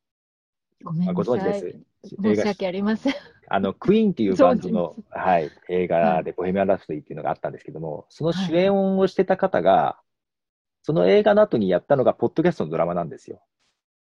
[0.84, 1.62] ごめんなあご存知さい。
[1.62, 1.80] です？
[2.10, 3.14] 申し訳ありません。
[3.48, 10.00] あの、クイーンっていうバンド存のじ、はい、映画で、ボヘミアン・ラプソディっていうのがあったんですけども、そのはい主演をしてた方が、
[10.82, 13.42] その映画の後にやったのが、ポッドキャストのドラマなんですよ。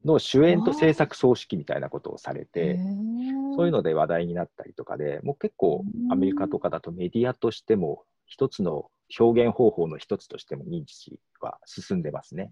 [0.06, 12.51] の主演と制作総指揮みたいなことをされへて、ーそういうので話題になったりとかで、もう結構アメリカとかだとメディアとしても、一つの表現方法の一つとしても認知は進んでますね。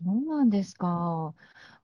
[0.00, 1.34] あそうなんですか。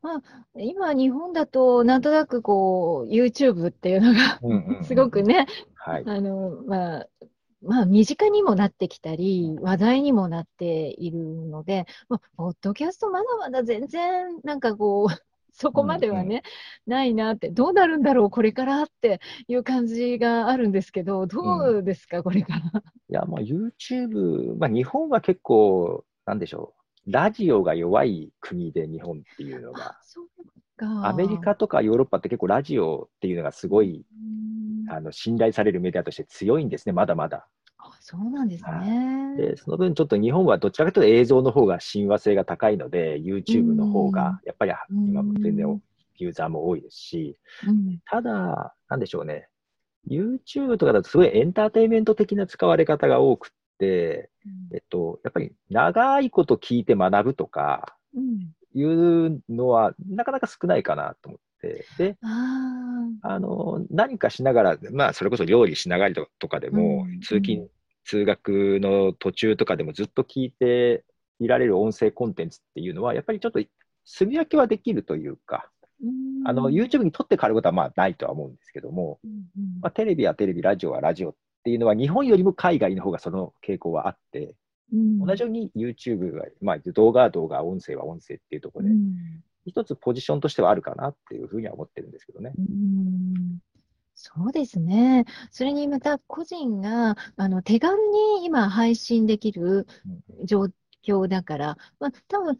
[0.02, 0.22] まあ、
[0.54, 6.04] 今、日本だと、なんとなくこう、YouTube っていうのがうんうんうんすごくね、はい。
[6.06, 7.06] あの、まあ、
[7.62, 15.14] まあ、身近にもなってきたり、話題にもなっているので、まあ、ポッドキャストまだまだ全然、なんかこう、
[15.52, 16.42] そこまではね、
[16.86, 22.82] ないなって、どうなるんだろう、これからっていう感じがあるんですけど、どうですか、これから。
[23.10, 29.96] いや、まあ YouTube、まあ日本は結構、なんでしょう、ラジオが弱い国で日本っていうのが。
[31.02, 37.46] アメリカとかヨーロッパって結構ラジオっていうのがすごい、うんあの、信頼されるメディアとして強いんですね、まだまだ。
[37.78, 39.34] あ、そうなんですね。
[39.36, 45.80] で、その分ちょっと日本はどちらかというと映像の方が親和性が高いので、YouTube の方が、やっぱり今も全然
[46.16, 47.36] ユーザーも多いですし、
[47.66, 49.48] うんただ、なんでしょうね。
[50.08, 53.52] YouTube とかだとすごいエンターテインメント的な使われ方が多く
[53.86, 58.52] えっと、やっぱり長いこと聞いて学ぶとかうん。
[58.72, 67.68] いうのはなかなか少ないかなと思って、で、ああの、何かしながら、まあ、それこそ料理しながらとかでも、うん通勤、
[68.04, 71.04] 通学の途中とかでもずっと聞いて
[71.38, 73.60] いられる音声コンテンツっていうのは、やっぱりちょっと
[74.04, 79.80] 住み分けはできるというか、ーあの、YouTube に撮って変わることはまあないとは思うんですけども、うんうん。
[79.80, 84.56] まあ、テレビはテレビ、ラジオはラジオっていうのは、日本よりも海外の方がその傾向はあって、
[84.92, 89.14] うん同じように YouTube は、まあ、動画は動画、音声は音声っていうところで、うん
[89.66, 92.52] 一つポジションとしてはあるかなっていうふうには思ってるんですけどね。
[92.58, 93.58] うん
[94.14, 95.24] そうですね。
[95.50, 99.86] それにまた個人があの手軽に今配信できる
[100.44, 100.66] 状
[101.02, 102.58] 況だから、まあ、多分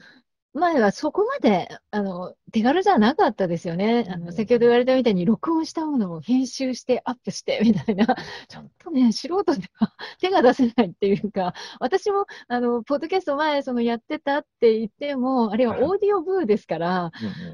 [0.53, 4.05] 前はそこまであの手軽じゃなかったですよね。
[4.09, 8.07] あの先ほど言われたみたいに録音したものを編集してアップしてみたいな、
[8.49, 17.13] ちょっとね、素人では手が出せないっていうか、私もあのポッドキャスト前そのやってたって言っても、あれはオーディオブーですから、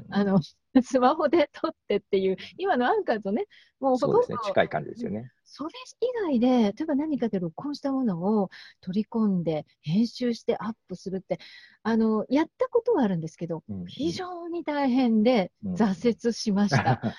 [0.09, 0.39] あの
[0.81, 3.45] スマホで撮ってっていう、今のアンカーとね、
[3.79, 5.31] もうほとんど、ね、近い感じですよね。
[5.49, 8.49] それ以外で、例えば何かで録音したものを
[8.81, 11.39] 取り込んで、編集してアップするって、
[11.83, 17.01] あの、やったことはあるんですけど、うんうん、非常に大変で挫折しました。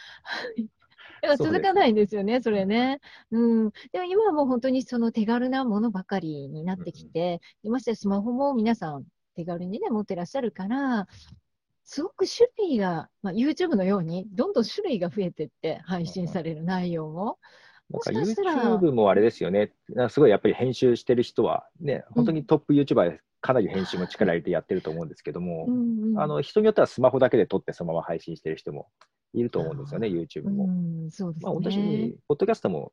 [1.27, 3.01] うん、続かないんですよね、それね。
[3.31, 3.71] うん。
[3.93, 11.07] でも今はもう本当にその手軽なものばかりになってきて、うん、ましてスマホも皆さん手軽にね、持ってらっしゃるから、
[11.85, 17.39] すごく種類が、まあ、YouTube のように、どんどん種類が増えていって、配信される内容も。
[17.91, 19.73] なんか YouTube もあれですよね、
[20.11, 28.89] すごいやっぱり編集してる人は、ね、本当にトップ YouTuber かなり編集も力入れてやってると思うんですけども、うんうん、あの人によってはスマホだけで撮ってそのまま配信してる人も
[29.33, 30.65] いると思うんですよね、YouTube も。
[30.65, 32.93] うんそうですね、まあ、私、ポッドキャストも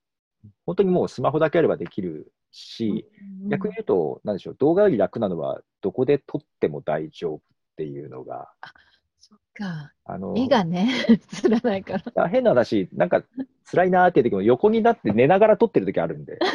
[0.66, 3.06] 本当にもうスマホだけあればできるし、
[3.44, 7.42] うん、逆に言うと、なんでしょう、動画より楽なのは、どこで撮っても大丈夫っ
[7.78, 8.50] ていうのが。
[9.56, 9.92] か。
[10.04, 12.28] あの絵がね、 映らないから。
[12.28, 13.24] 変な話、なんか
[13.70, 16.38] 辛いなーっていう時も横になって寝ながら撮ってる時あるんで。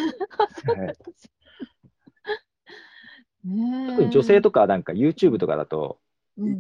[3.43, 5.99] 特に女性とかなんか YouTube とかだと、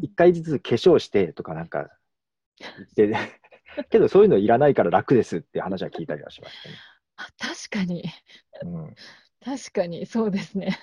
[0.02, 1.90] 一回ずつ化粧してとかなんか
[2.96, 3.14] 言って、
[3.90, 6.74] けどそういうのいらないから楽ですって話は聞いたりはしましたね。
[7.16, 8.04] あ確かに、
[8.62, 8.94] うん、
[9.44, 10.78] 確かにそうですね。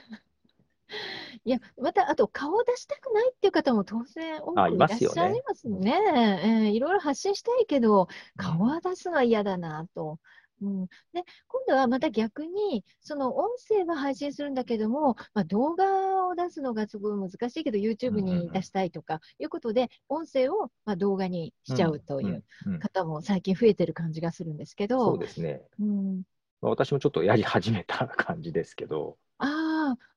[1.48, 5.76] いや、また、あと、顔を出したくないっていう方も当然多くいらっしゃいますね。
[5.78, 10.20] いねえー、いろいろ発信したいけど、顔は出すのは嫌だなと。
[10.62, 22.44] うん、で今度はまた逆に、その音声は配信するんだけども、まあ、動画を出すのがすごい難しいけど、YouTube に出したいとかいうことで、音声をまあ動画にしちゃうという
[22.80, 26.24] 方も最近増えてる感じがするんですけど、そうですね、うん。
[26.60, 29.46] 私もちょっとやり始めた感じですけど、あ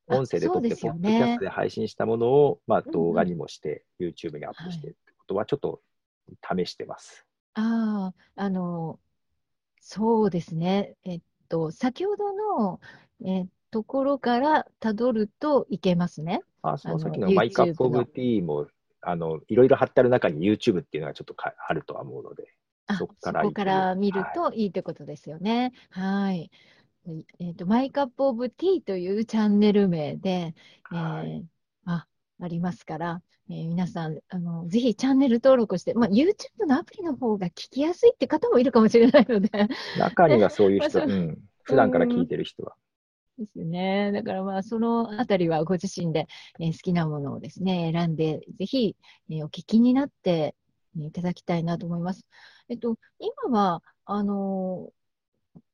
[0.06, 5.80] 音声で撮って、ポッドキャストで配信したものを、まあ、動画にもして、うん、YouTube にアップしてってことは、ちょっと
[6.42, 7.26] 試してます。
[7.54, 8.98] ああ、あの、
[9.80, 10.96] そうですね。
[11.04, 12.80] えっと、先ほどの、
[13.24, 16.40] えところからたどるといけますね。
[16.62, 18.66] あそのさっきのマイカップオブティーも、
[19.00, 22.48] あの、いろいろ貼ってある中に YouTube っていうのはちょっとかあるとは思うので、
[22.98, 25.72] そこからそこから見るといいってことですよね。
[25.90, 26.50] はい。
[27.06, 31.42] えっ、ー、と、マイカップオブティーというチャンネル名で、はい、えー、
[31.86, 32.06] あ、
[32.40, 39.50] ありますから、えー、皆さん、あの、ぜひチャンネル登録して、まあ、YouTube のアプリの方が聞きやすいって方もいるかもしれないので。
[39.98, 42.76] 中にはそういう人、 うん、普段から聞いてる人は。
[43.38, 44.12] ですよね。
[44.12, 46.28] だからまあ、そのあたりはご自身で、
[46.60, 48.96] えー、好きなものをですね、選んで、ぜひ、
[49.30, 50.54] えー、お聞きになって、
[50.96, 52.26] えー、いただきたいなと思います。
[52.68, 54.90] えっと、今は、あの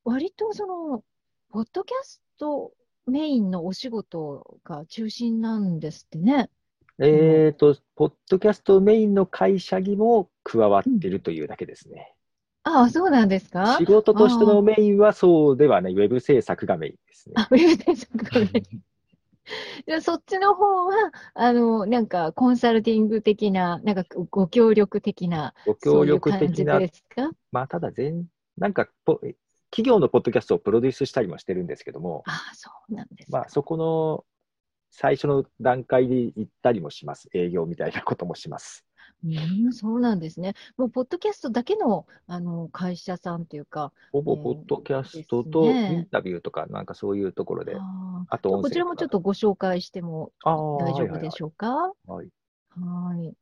[0.05, 1.03] 割とその、
[1.51, 2.73] ポッドキャスト
[3.07, 6.51] メインのお仕事が中心なんですってね。
[6.99, 12.15] えっ、と、ポッドキャストメインの会社にも加わってるというだけですね。
[12.65, 13.77] うん、ああ、そうなんですか？
[13.79, 17.35] 仕事としてのメインはそうではない、ウェブ制作がメインですね。
[17.37, 18.81] あ、ウェブ制作がメイン。
[19.87, 27.31] じゃそっちの方は、あの、なんか、コンサルティング的な、なんか、ご協力的な、ご協力的な、ですか？
[27.53, 28.27] まあ、ただ全、
[28.59, 28.89] なんか、
[29.71, 34.25] 企業のポッドキャストをプロデュースしたりもしてるんですけども、あそうなんですまあ、そこの
[34.91, 37.29] 最初の段階で行ったりもします。
[37.35, 38.87] 営業みたいなこともします。
[39.25, 40.55] うん、そうなんですね。
[40.77, 43.93] もう、ポッドキャストだけのあの会社さんというか。
[44.13, 47.77] ほぼ、ポッドキャストとインタビューとか、なんかそういうところで。
[47.77, 51.73] ああと、こちらもちょっとご紹介しても大丈夫でしょうか？
[51.75, 52.29] はい、はい。
[52.81, 53.35] はい。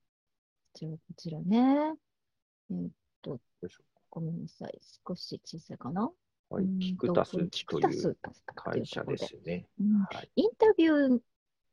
[0.74, 1.94] じゃあ、こちらね。
[2.70, 2.90] えー、っ
[3.22, 3.38] と、
[4.14, 4.78] ごめんなさい。
[5.06, 6.08] 少し小さいかな？
[6.48, 8.16] はい、キクタスという
[8.54, 9.66] 会社ですね。
[10.08, 11.20] はい、インタビュー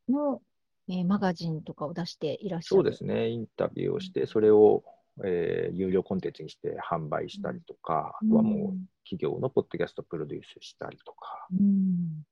[0.10, 0.42] の、
[0.90, 2.78] えー、マガジンとかを出していらっしゃる。
[2.78, 4.84] そうですね、インタビューをして、それを、
[5.24, 11.48] えー、有料コンテンツにして販売したりとか、うん、あとはもう企業のポッドキャストプロデュースしたりとか。
[11.52, 12.26] うん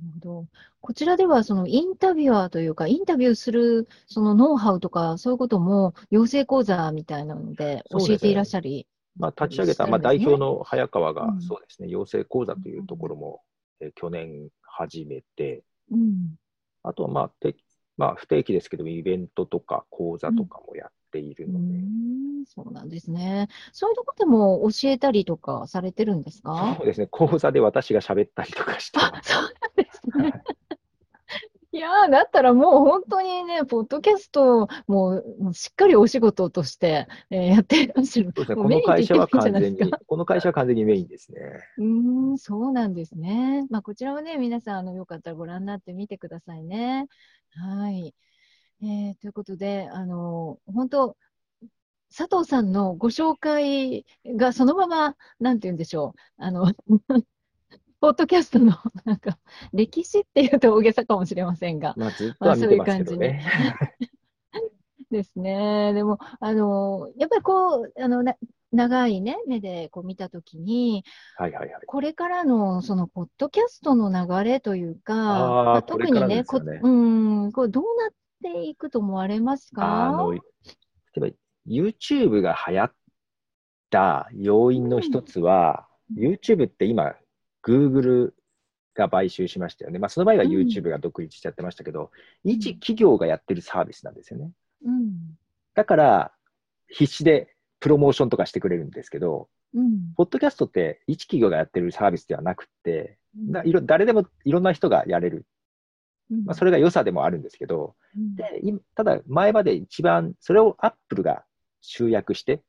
[0.00, 0.46] なるほど。
[0.80, 13.42] こちらでは、そのインタビュアーというか、インタビューするそのノウハウとか、そういうことも養成講座みたいなので教えていらっしゃりまあ、立ち上げた、まあ、代表の早川が、そうですね、養成講座というところも、
[13.80, 16.36] え去年始めて、うん、
[16.82, 17.32] あとは、まあ、
[17.96, 23.48] まあ、不定期ですけど、イベントとか講座とかもやっているうので、ん、そうなんですね。
[23.72, 26.74] そういうとこでも教えたりとかされてるんですか？
[26.78, 28.98] そうですね、講座で私が喋ったりとかして。
[28.98, 29.20] そうなん
[29.76, 30.42] ですね。
[31.74, 38.32] いやー、だったらもう本当にね、ポッドキャストもうもうしっかりお仕事として、えーやっていらっしゃる。
[38.36, 41.40] そうですね、この会社は完全にこの会社は完全にメインですね。
[41.78, 43.66] うーん、そうなんですね。
[43.70, 47.06] まあ、こちらはね、皆さん、あの、よかったらご覧になってみてくださいね。
[47.54, 48.14] はい。
[48.82, 51.16] えーということで、あの、本当、
[52.14, 56.20] 佐藤さんのご紹介がそのまま、なんて言うんでしょう。
[56.36, 56.66] あの、
[58.00, 59.38] ポッドキャストの、なんか、
[59.72, 63.44] 歴史っていうと大げさかもしれませんが、まあ、ずっとまあは見てますけどね。
[65.10, 65.92] ですね。
[65.92, 68.34] でも、あの、やっぱりこう、あの、な
[68.72, 71.04] 長いね、目でこう見たときに、
[71.36, 71.86] はいはいはい。
[71.86, 76.44] これからのそのポッドキャストの流れというか、まあ特にね、ね
[76.82, 78.10] うん、こうどうなっ
[78.42, 80.08] ていくと思われますか？
[80.08, 80.40] あの、例
[81.16, 81.28] えば
[81.66, 82.92] YouTube が流行っ
[83.90, 87.14] た要因の一つは、YouTube って今、
[87.64, 88.32] Google
[88.94, 89.98] が買収しましたよね。
[89.98, 92.10] まあ、その前はうん YouTube が独立しちゃってましたけど、
[92.44, 94.50] 一企業がやってるサービスなんですよね。
[94.84, 95.38] うん、
[95.74, 96.32] だから、
[96.88, 105.46] 必死でプロモーションとかしてくれるんですけど、うん、ポッドキャストって一企業がやってるサービスではなくて、うんないろ誰でもいろんな人がやれる。
[106.32, 111.44] うんまあ、それが良さでもあるんですけど、うんで、今ただ前まで一番、それを Apple が
[111.80, 112.62] 集約して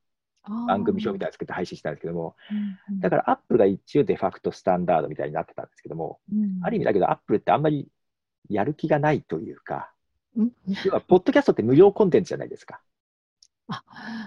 [0.44, 2.36] 番組表みたいなの作って配信したんですけども、
[2.90, 7.88] うんだから Apple が一応デファクトスタンダードみたいになってたんですけども、うんある意味だけど Apple ってあんまり
[8.50, 9.92] やる気がないというか、
[10.38, 10.52] うん
[10.86, 12.82] 要は、ポッドキャストって無料コンテンツじゃないですか。
[13.68, 13.84] あ、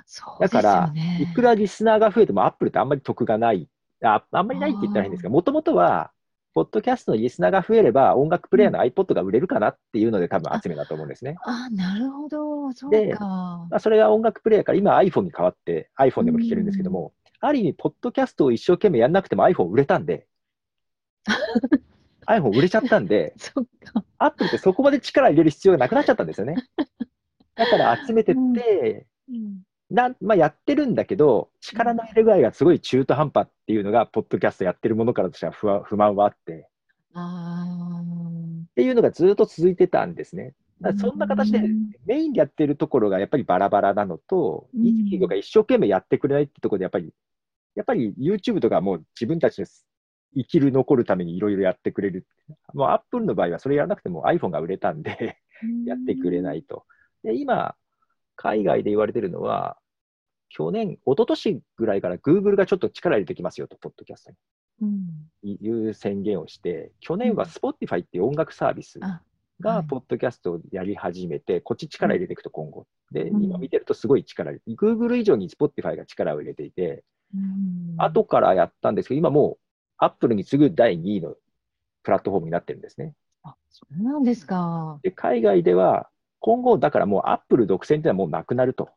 [0.07, 0.92] そうだから。
[1.20, 3.68] いくらリスナーが増えても Apple ってあんまり得がない。
[4.03, 6.12] ああんまりないって言ったら変ですが、もともとは、
[6.56, 11.36] ポッドキャストのリスナーが増えれば、音楽プレイヤーの iPod が売れるかなっていうので多分集めだと思うんですね。
[11.44, 13.26] あ、なるほど、そうでか。
[13.26, 20.26] まあ、それが音楽プレイヤーから今 iPhone に変わって iPhone でも聴けるんですけども、ある意味、ポッドキャストを一生懸命やんなくても iPhone 売れたんで、
[22.26, 24.02] iPhone 売れちゃったんで、 そっか。
[24.16, 26.54] Apple ってそこまで力入れる必要がなくなっちゃったんですよね。
[27.54, 36.68] だから集めてって、うんなんまあ、やってるんだけど、力の入れ具合がすごい中途半端っていうのが、ポッドキャストやってるものからとしては不安不満はあって、
[37.14, 38.03] あ
[38.64, 40.55] っていうのがずっと続いてたんですね。
[40.99, 47.12] そんな形でうんメインでやってるところがやっぱりバラバラなのと、うん一企業が一生懸命やってくれないってところで、やっぱり、
[47.75, 49.87] やっぱり YouTube とかもう自分たちです
[50.35, 52.27] 生きる、残るためにいろいろやってくれる。
[52.75, 56.85] もう Apple の場合はそれやらなくても iPhone が売れたんで、ーやってくれないと。
[57.22, 57.75] で、今、
[58.37, 59.77] 海外で言われてるのは、
[60.49, 64.33] 去年、一昨年ぐらいから Google がちょっと力入れてきますよと、ポッドキャスト
[64.83, 72.87] うんにいう宣言をして、去年は Spotify っていう音楽サービスが、いポッドキャストをやり始めて、こっち力入れていくと今後。
[73.11, 79.59] で、うん今見てるとすごい力入れて、Google 以上に Spotify が力を入れていて、うん後からやったんですけど、今もう
[79.99, 81.35] Apple に次ぐ第2位の
[82.03, 83.14] プラットフォームになってるんですね。
[83.42, 85.01] あ、そうなんですか。
[85.03, 86.09] で、海外では、
[86.46, 88.90] 今後、だからもう Apple 独占っていうのはもうなくなると。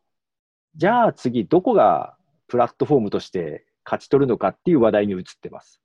[0.75, 2.15] じゃあ次、どこが
[2.47, 5.81] プラットフォームとして勝ち取るのかっていう話題に移ってます。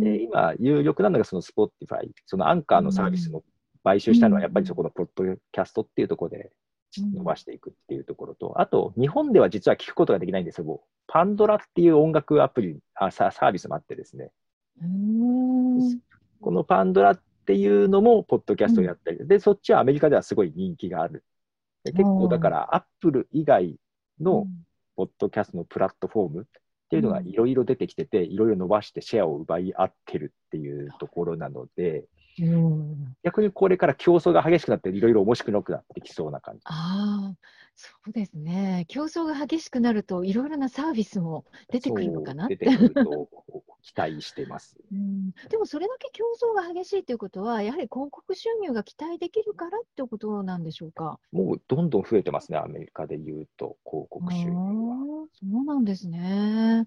[0.00, 3.42] で、今、有力なのがその Spotify、そのアンカーのサービスの
[3.82, 6.52] 買収したのは、やっぱりそこのポッドキャストっていうところで
[6.98, 14.32] 伸ばしていくっていうところと、あと、日本では実は聞くことができないんですけど、パンドラっていう音楽アプリ、あササービスもあってですね、
[16.42, 21.24] このパンドラっていうのも、ポッドキャストをやったり、で、そっちはアメリカではすごい人気がある。
[21.84, 23.76] で結構だから、アップル以外
[24.20, 24.46] の
[24.96, 26.44] ポッドキャストのプラットフォームっ
[26.88, 32.04] ていうのがいろいろ出てきてて、いろいろ伸ばしてシェアを奪い合ってるっていうところなので、
[32.38, 36.60] うん逆にこれから競争が激しくなって、いろいろ面白くなってきそうな感じ。
[36.64, 37.36] ああ、
[37.74, 38.84] そうですね。
[38.88, 42.56] 競争が激しくなると、いろいろなサービスも出てくるのかなって。
[42.56, 43.28] 出てくると
[43.82, 44.76] 期待してます。
[44.92, 51.18] うん、でもそれだけ競争が激しいということは、やはり広告収入が期待できるからってことなんでしょうか？
[51.32, 55.26] もうどんどん増えてますね、アメリカで言うと、広告収入は。
[55.32, 56.86] そうなんですね。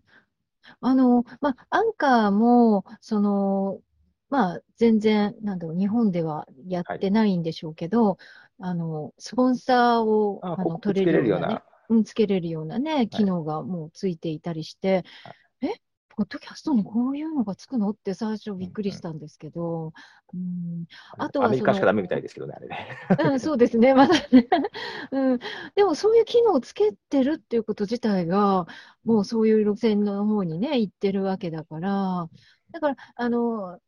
[0.81, 3.81] あの、まあ、アンカーも、その、
[4.29, 8.17] まあ、全然、なんだろう、日本ではやってないんでしょうけど、
[8.59, 15.05] あの、スポンサーを、ああの、取れれるようなね、うん、つけれるようなね、機能がもうついていたりして、
[15.61, 15.69] え、
[16.17, 17.91] ポッドキャストにこういうのがつくの？
[17.91, 19.93] って最初びっくりしたんですけど、
[20.33, 20.85] うん、
[21.19, 22.97] あとはアメリカしかダメみたいですけどね、あれね。
[23.31, 24.47] うん、そうですね、まだね。
[25.11, 25.39] うん、
[25.75, 28.65] でもそういう機能をつけてるっていうこと自体が、
[29.05, 32.27] もうそういう路線の方にね、行ってるわけだから、
[32.71, 33.79] だから、あの、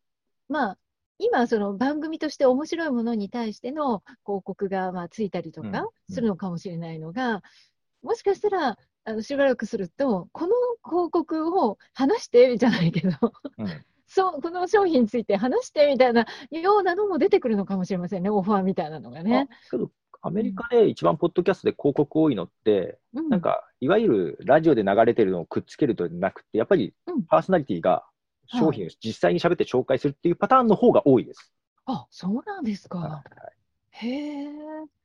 [0.50, 0.78] まあ、
[1.18, 6.14] 今、その番組として面白いものに対しての広告がまあついたりとうんかうん。
[6.14, 7.42] するのかもしれないのが、
[8.02, 10.52] もしかしたら、あのしばらくすると、この
[10.84, 13.10] 広告を話してじゃないけど、
[13.58, 13.66] うん。
[14.08, 19.48] そう、この商品について話してみたいなようなのも出てくるのかもしれませんね、オファーみたいなのがね。
[19.48, 23.28] あけど、アメリカで一番ポッドキャストで広告多いのって、うん。
[23.28, 27.24] なんか、いわゆるラジオで流れてるのをくっつけるとなくて、やっぱりうん。
[27.24, 28.04] パーソナリティが
[28.58, 31.52] 商品を実際に喋って紹介するっていうパターンの方が多いです。
[31.86, 32.98] あ、そうなんですか。
[32.98, 33.60] はい
[33.92, 34.48] へえ。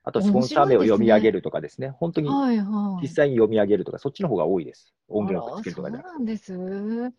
[0.04, 3.02] あと、スポンサー名を読み上げるとかですね、本当にはいはい。
[3.02, 4.94] 実際に読み上げるとか、そっちの方が多いです。
[5.08, 6.54] 音あ源をつけるとかじゃなんです。
[6.54, 7.12] えー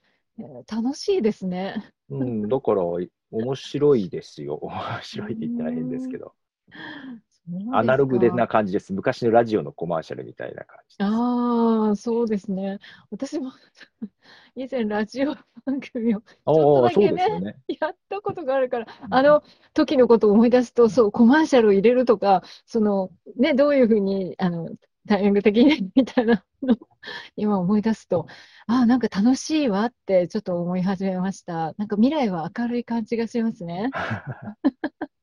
[0.70, 1.82] 楽しいですね。
[2.10, 2.82] うん、だから、
[3.30, 4.56] 面白いですよ。
[4.56, 6.34] 面白いって言ったら変ですけど。
[7.72, 8.92] アナログでな感じです。
[8.92, 10.96] 昔のラジオのコマーシャルみたいな感じ。
[11.00, 12.78] ああ、そうですね。
[13.10, 13.52] 私も
[14.56, 15.34] 以前ラジオ
[15.64, 17.56] 番組をあょっとだけねね。
[17.80, 19.42] やったことがあるから、あの
[19.74, 24.68] 時のことを思い出すと、そう、コマーシャルを入れるとか、その、ね、どういうふうに、あの、
[25.06, 26.76] タイミング的にみたいなのを
[27.36, 28.26] 今思い出すと、
[28.66, 31.74] ああ、なんか楽しいわってちょっと思い始めました。
[31.78, 33.90] なんか未来は明るい感じがしますね。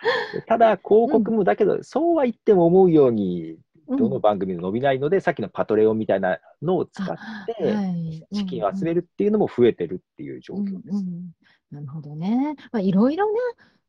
[0.46, 3.58] ただ、広告もだけど、そうは言っても思うように、うん
[3.96, 7.16] どの番組も伸びないので、さっきのパトレオンみたいなのを使っ
[7.58, 10.74] て、はい資金を集めるっていうのも増えてるっていう状況です。
[10.90, 11.30] うんうん
[11.72, 12.56] なるほどね。
[12.72, 13.38] まあ、いろいろな、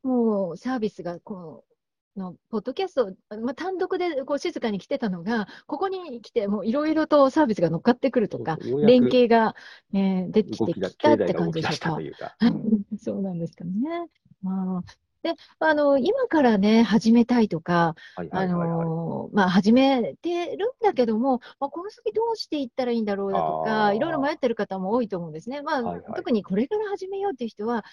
[0.03, 9.55] もうサービスが、こう、のポッドキャスト、まあ、単独でこう静かに来てたのが、ここに来て、もういろいろとサービスが乗っかってくるとか連く携が、
[9.93, 12.01] えーできて動きたって感じでしょうかと。
[12.01, 12.35] いうか。
[12.99, 13.71] そうなんですかね。
[14.41, 14.83] まあ、
[15.23, 18.91] で、あの、今からね、始めたいとか、はいはあいはいはい。
[18.91, 25.61] のまあ、始めてるんだけども、まあ、この先どうしていったらいいんだろうだとあか、ーいろいろ迷ってる方も多いと思うんですね。
[25.61, 27.83] まあ、はいはい特にこれから始めようっていう人は、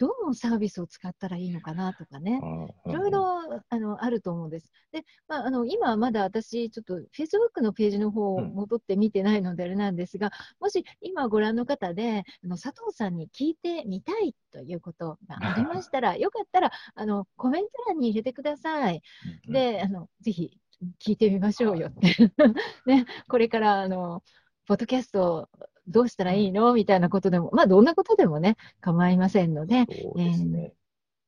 [0.00, 2.40] どのサービスを使ったらいいのかなとかね。
[2.86, 4.72] いろいろあのあると思うんです。
[4.92, 19.02] で、まあ、あの今まだ私、ちょっと Facebook のページの方をうん戻って見てないのであれなんですが、もし今ご覧の方で、あの佐藤さんに聞いてみたいということがありましたら、 よかったらあのコメント欄に入れてください。
[19.46, 20.58] うん、で、あのぜひ
[20.98, 22.32] 聞いてみましょうよって。
[22.86, 24.22] ね、これからあの、
[24.66, 25.50] ポッドキャスト
[25.88, 26.74] どうしたらいいの？
[26.74, 30.74] みたいなことでも、まあ、どんなことでもね、構いませんので、そうですね。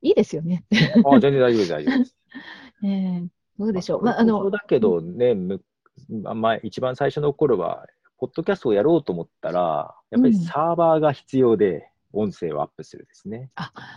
[0.02, 0.64] いいですよね。
[1.04, 2.16] あ全然大丈夫です、大丈夫です。
[2.84, 3.28] えー
[3.58, 4.02] どうでしょう？
[4.02, 5.62] まあ、まあ、あの、だけどね、む
[6.08, 7.86] まあ前、一番最初の頃は、
[8.18, 13.50] ポッドキャストをやろうと思ったら、やっぱりサーバーが必要で、音声をアップするですね。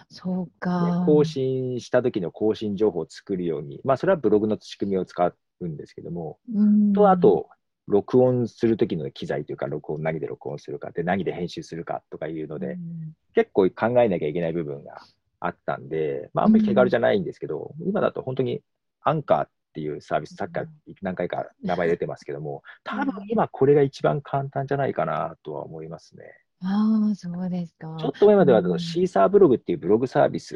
[0.09, 1.03] そうでか。
[1.05, 7.49] 更新した時の更新情報を作るように、まあ、それはブログの仕組みを使うんですけども、うんと、あ、と、
[7.87, 13.13] 録音する時の機材というか、録音、何で録音するかで、何で編集するかとかいうので、うん。
[13.33, 15.01] 結構考えなきゃいけない部分が
[15.39, 18.61] あったんで、まあ、あんまり手軽じゃないんですけど、今だと本当に
[19.01, 20.67] アンカーっていうサービス、さっきから
[21.01, 26.23] 何回か名前出てますけども、多分今これが一番簡単じゃないかなとは思いますね。
[26.61, 27.95] ああ、そうですか。
[27.99, 28.79] ちょっと前まではうん。
[28.79, 30.55] シーサーブログっていうブログサービス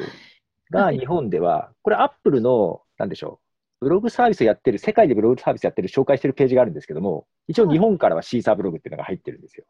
[0.71, 0.99] がはい。
[0.99, 3.48] 日本では、これアップルの、なんでしょう、
[3.81, 9.65] ブログサービスをやってる、世界でブログサービスやってる、紹介してるページがあるんですけども、一応日本からはシーサーブログっていうのが入ってるんですよ。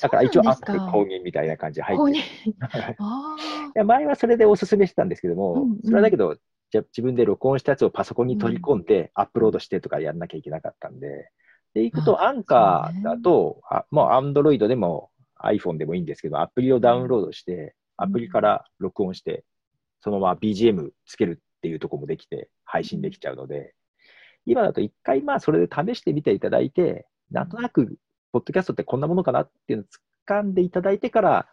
[0.00, 2.50] だから一応アップル公認みたいな感じで入公って認。
[2.50, 2.96] る。。
[2.98, 3.36] あ
[3.74, 5.80] いや前はそれでおすすめしてたんですけども、うんうん。
[5.82, 6.36] それはだけど、
[6.70, 11.30] じゃ自分で録音したやつをパソコンに取り込んで、アップロードしてとかやんなきゃいけなかったんで、
[11.74, 15.10] で、いくと、あアンカーだと、あもう Android でも
[15.42, 19.44] iPhone でもいいんですけど、アプリをダウンロードして、アプリから録音して、
[20.00, 23.74] そのまま BGM つけるっていうところもできて、配信できちゃうので、
[24.46, 27.96] 今だと一回まあそれで試してみていただいて、なんとなく、
[28.32, 29.86] ポッドキャストってこんなものかなっていうのを
[30.26, 31.48] 掴んでいただいてから、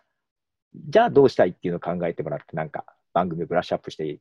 [0.90, 4.20] じゃあどうしたいっていうのを考えてもらって、なんか番組をブラッシュアップしてい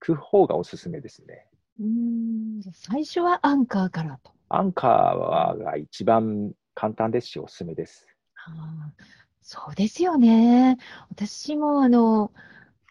[0.00, 1.46] く方がおすすめですね。
[1.80, 4.32] ーうん最初はアンカーからと。
[4.48, 8.06] アンカーが一番簡単ですし、おすすめです。
[8.46, 10.76] あーそうですよね。
[11.08, 12.32] 私もあの、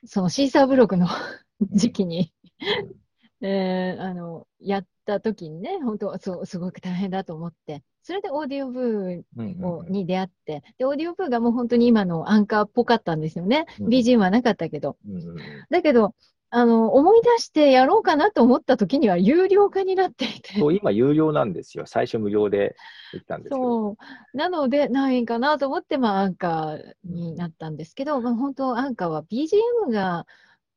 [0.06, 1.08] そのシーサーブログの
[1.72, 2.32] 時期に、
[3.42, 13.66] えーあの、やった時にね、本当そう、すごく大変だと思って、それでオーディオブーうんうんをうんに出会って、で、オーディオブーがもう本当に今のアンカーっぽかったんですよね。
[13.80, 14.98] うん BGM はなかったけど。
[15.08, 15.38] うんうんうん
[15.70, 16.16] だけど、
[16.52, 20.60] あの、思い出してやろうかなと思った時には有料化になっていて。
[20.60, 21.86] そう今、有料なんですよ。
[21.86, 22.78] 最初無料で
[23.14, 23.62] 行ったんですけど。
[23.62, 23.98] そ
[24.34, 24.38] う。
[24.38, 30.26] なので、ないかなと思って、まあ、アンカーになったんですけど、まあ、本当、アンカーは BGM が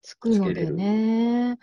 [0.03, 1.59] つくのでね、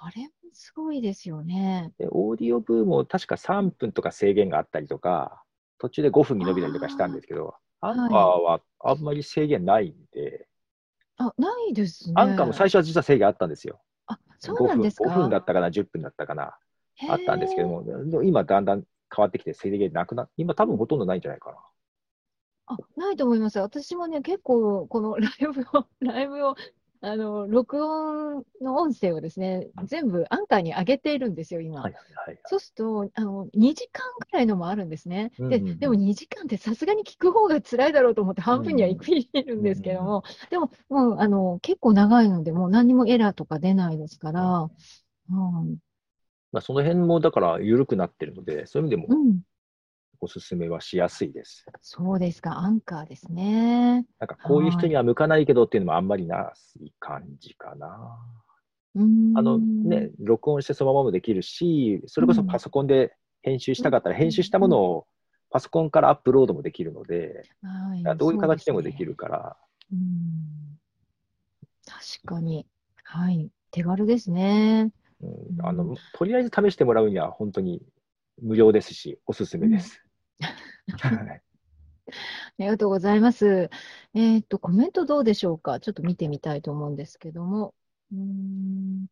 [0.00, 1.92] あれもすごいですよね。
[1.98, 5.42] で Audiobooも確か3分とか制限があったりとか、
[5.78, 10.46] 途中で5分に伸びたりとかしたんですけど、ーアンカーはあんまり制限ないんで、
[11.16, 12.14] あ、ないですね。
[12.16, 13.80] アンカーも最初は実は制限あったんですよ。
[14.06, 15.04] あ、そうなんですか。
[15.04, 16.56] 5分 ,5 分だったかな、10分だったかな。
[17.08, 18.84] あったんですけども、でも今だんだん
[19.14, 21.56] 変わってきて制限なくなっ今多分ほとんどないんじゃないかな。
[22.66, 23.58] あ、ないと思います。
[23.58, 26.54] 私もね、結構、このライブを、ライブを、
[27.00, 31.80] あの、録音の音声をですね、全部アンカーに上げているんですよ、今。
[31.82, 32.38] はいはいはい。
[32.46, 35.30] そうすると、あの、2時間くらいのもあるんですね。
[35.38, 35.78] で、うんうんうん。
[35.78, 44.68] でも2時間ってさすがに聞く方が辛いだろうと思って半分には行きるんですけども、でも、もう、あの、結構長いので、もう何にもエラーとか出ないですから、
[45.30, 45.76] うん、
[46.50, 49.40] まあ、その辺もだから緩くなってるので、そういう意味でもうん、
[50.20, 51.64] おすすめはしやすいです。
[51.80, 54.06] そうですか、アンカーですね。
[54.18, 58.18] なんかこういう人には向かないけどっていうのもあんまりない感じかな。
[58.96, 65.06] あのね、録音してそのままもできるし、それこそパソコンで編集したかったら、うん編集したものを
[65.50, 69.12] パソコンからアップロードもできるので、はい、どういう形でもできる。
[69.12, 69.56] るから、
[69.92, 70.78] うん
[71.86, 72.66] 確かに。
[73.04, 73.50] はい。
[73.70, 74.92] 手軽ですね。
[75.20, 75.26] う
[75.62, 77.82] んあのとりあえず試してもらうには本当に
[78.40, 80.02] 無料ですし、おすすめです。
[80.40, 81.42] はい
[82.10, 82.12] あ
[82.58, 83.68] りがとうございます。
[84.14, 85.78] えっと、コメントどうでしょうか？
[85.78, 87.74] ちょっと見てみたいと思うんですけども。
[88.10, 89.06] うーん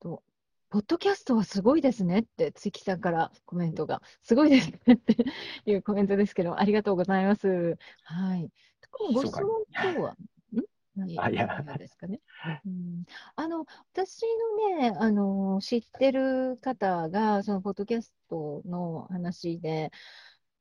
[0.00, 0.22] と、
[0.70, 5.16] ポッドキャストはすごいですねって、月さんからコメントが、すごいですねって
[5.66, 7.76] いうコメントですけど、ありがとうございます。
[8.04, 8.50] はい。
[8.80, 10.16] 特にご質問等は、
[11.18, 11.34] あい
[11.78, 12.20] ですかね。
[12.64, 13.04] うん、
[13.36, 14.22] あの、私
[14.70, 19.90] のね、あの、知ってる方が、その、ポッドキャストの話で、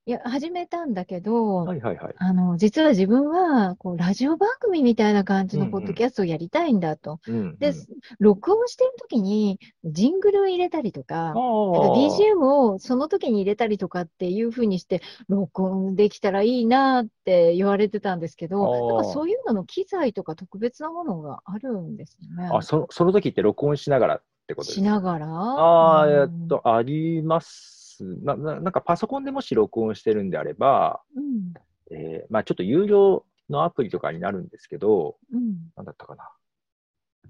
[0.08, 2.14] いや、始めたんだけど、はいはいはい。
[2.20, 7.20] あの、実は自分は、こう、ラジオ番組みたいな感じのポッドキャストをやりたいんだと。
[7.28, 7.74] うんうんで、
[8.20, 22.50] 録音してるときに、ジングル入れたりとか、あなんかー BGM をその時に入れたりとかっていうふうにして、録音できたらいいなって言われてたんですけど、なんかそういうのの機材とか特別なものがあるんですよね。
[22.54, 24.82] あそその時って録音しながらってことですか？
[24.82, 25.26] しながら？
[25.28, 27.75] ああ、えうんっと、あります。
[28.04, 31.54] なななんかパソコンでもし録音してるんであれば、うん。
[31.92, 35.72] えーまあ、ちょっと有料のアプリとかになるんですけど、うん。
[35.76, 36.32] なんだったかな。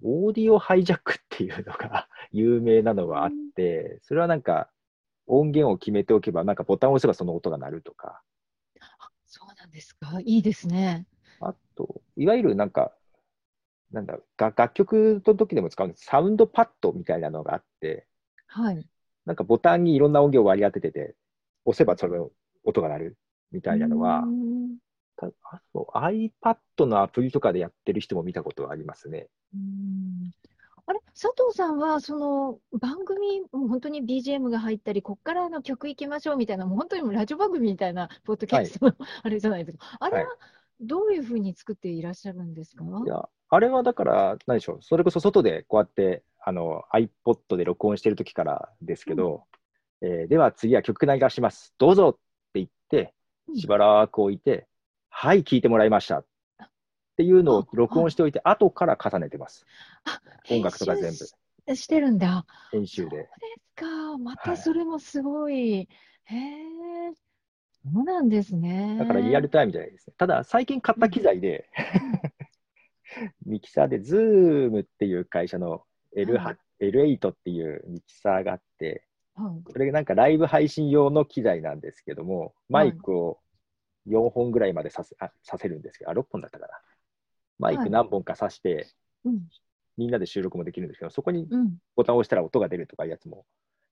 [0.03, 4.70] オーディオハイジャックっていうのが 有名なのがあって、それはなんか
[5.28, 8.22] 音源を決めておけば、なんかボタンを押せばその音が鳴るとか、
[8.99, 10.20] あ、そうなんですか。
[10.22, 11.07] いいですね。
[11.39, 12.93] あと、いわゆるなんか、
[13.91, 16.05] なんだが楽曲の時でも使うんです。
[16.05, 18.07] サウンドパッドみたいなのがあって、
[18.47, 18.88] はい。
[19.26, 21.15] なんかボタンにいろんな音源を割り当ててて、
[21.65, 22.30] 押せばその
[22.63, 23.17] 音が鳴る
[23.51, 24.78] みたいなのはう、ん。
[25.17, 29.28] たあと iPad のアプリとかでやってる人も見たことがありますね。
[29.53, 30.32] うん。
[30.88, 39.97] あれ、佐藤さんは、その番組、もう本当に BGM が入ったり、こっからの曲行きましょうみたいな、もう本当にもうラジオ番組みたいな、ポッドキャストの、 あれじゃないですか。
[39.99, 40.38] あれは
[40.82, 42.84] どういうふうに作っていらっしゃるんですか？
[43.03, 49.46] いや、あれはだから、何でしょう、それこそ外でこうやってあの iPod で録音してる時からですけど、
[50.02, 51.74] えーでは次は曲流します。
[51.80, 52.14] どうぞっ
[52.54, 53.14] て言って、
[53.50, 54.68] うんしばらく置いて、
[55.10, 56.20] はい、聞いてもらいました。
[56.20, 56.26] っ
[57.18, 59.66] ていうのを録音しておいて、後から重ねてます。
[60.04, 60.20] あ
[60.52, 61.36] 音楽とか全部し
[61.84, 62.46] してるんだ。
[62.72, 63.10] 編集で。
[63.10, 64.18] そうですか。
[64.18, 65.80] まはいたそれもすごい。
[65.82, 65.88] へ
[66.30, 67.14] え。
[67.72, 68.98] そうなんですね。
[69.00, 70.14] だからリアルタイムじゃないですね。
[70.18, 71.70] ただ、最近買った機材で、
[73.46, 75.84] ミキサーで Zoom っていう会社の
[76.16, 79.05] L8、はい L8 っていうミキサーがあって、
[79.36, 83.39] はいそれがなんかライブ配信用の機材なんですけども、マイクを
[84.07, 86.74] 4本ぐらいまでさせあさせるんですけど、あ、6本だったかな。
[87.59, 88.88] マイはいク何本かさして、
[89.26, 89.47] うん。
[89.97, 91.78] みんなで収録もできるんですけど、そこにうん。
[91.95, 93.45] ボタンを押したら音が出るとかいうやつも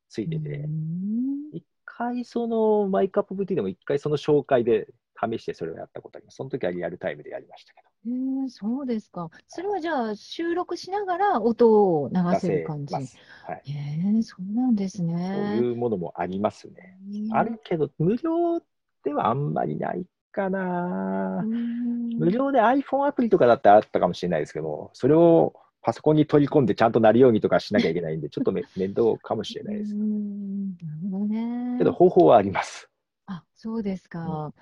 [0.10, 4.88] ついてて、うん一回そのマイクアップ VT でも一回その紹介で
[5.20, 6.38] 試してそれをやったことあります。
[6.38, 7.93] その時はリアルタイムでやりましたけど。
[8.06, 8.10] へ
[8.46, 9.30] え、そうですか。
[9.48, 12.96] それはじゃあ収録しながら音を流せる感じ？
[12.96, 13.18] す。
[13.48, 13.72] はい。
[13.72, 15.62] へえ、そうなんですそうね。
[15.66, 16.98] いうものもありますね。
[17.08, 18.60] うんあるけど、無料
[19.04, 21.44] ではあんまりないかな。
[21.44, 29.96] うん無料で iPhone アプリとかだったらあったかもしれないですけど、それをパソコンに取り込んでちゃんと鳴るようにとかしなきゃいけないんで、ちょっとめ 面倒かもしれないです。
[29.96, 31.78] うんなるほどね。
[31.80, 32.90] けど、方法はあります。
[33.26, 34.20] あ、そうですか。
[34.24, 34.54] でも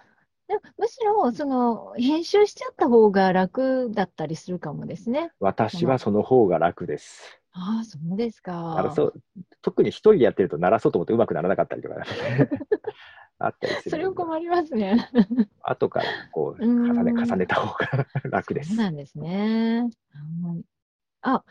[0.77, 5.31] むしろ、その、編集しちゃった方が楽だったりするかもですね。
[5.39, 7.39] 私はその方が楽です。
[7.53, 8.75] ああ、そうですか。
[8.75, 9.13] 鳴らそう
[9.61, 11.95] 特に一人でやってると鳴らそうと思ってうまくならなかったりとか、
[13.39, 14.19] あったりすそれるんで。
[14.21, 15.09] は困りますね。
[15.63, 18.85] 後からこううん重ね重ねた方が楽ですそう。
[18.85, 19.89] なんですね。
[20.43, 20.61] はい
[21.23, 21.43] あ、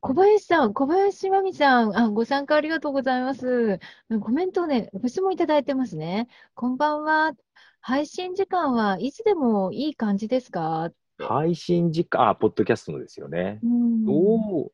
[0.00, 3.80] 小林さん、小林真美さん、あ、ご参加ありがとうございます。
[4.20, 6.28] コメントをね、ご質問いただいてますね。
[6.54, 7.32] こんばんは。
[7.80, 10.90] 配信時間はいつでもいい感じですか？
[11.18, 11.24] て。
[11.24, 13.58] 配信時間、あ、ポッドキャストのですよね。
[13.62, 14.72] うんどう、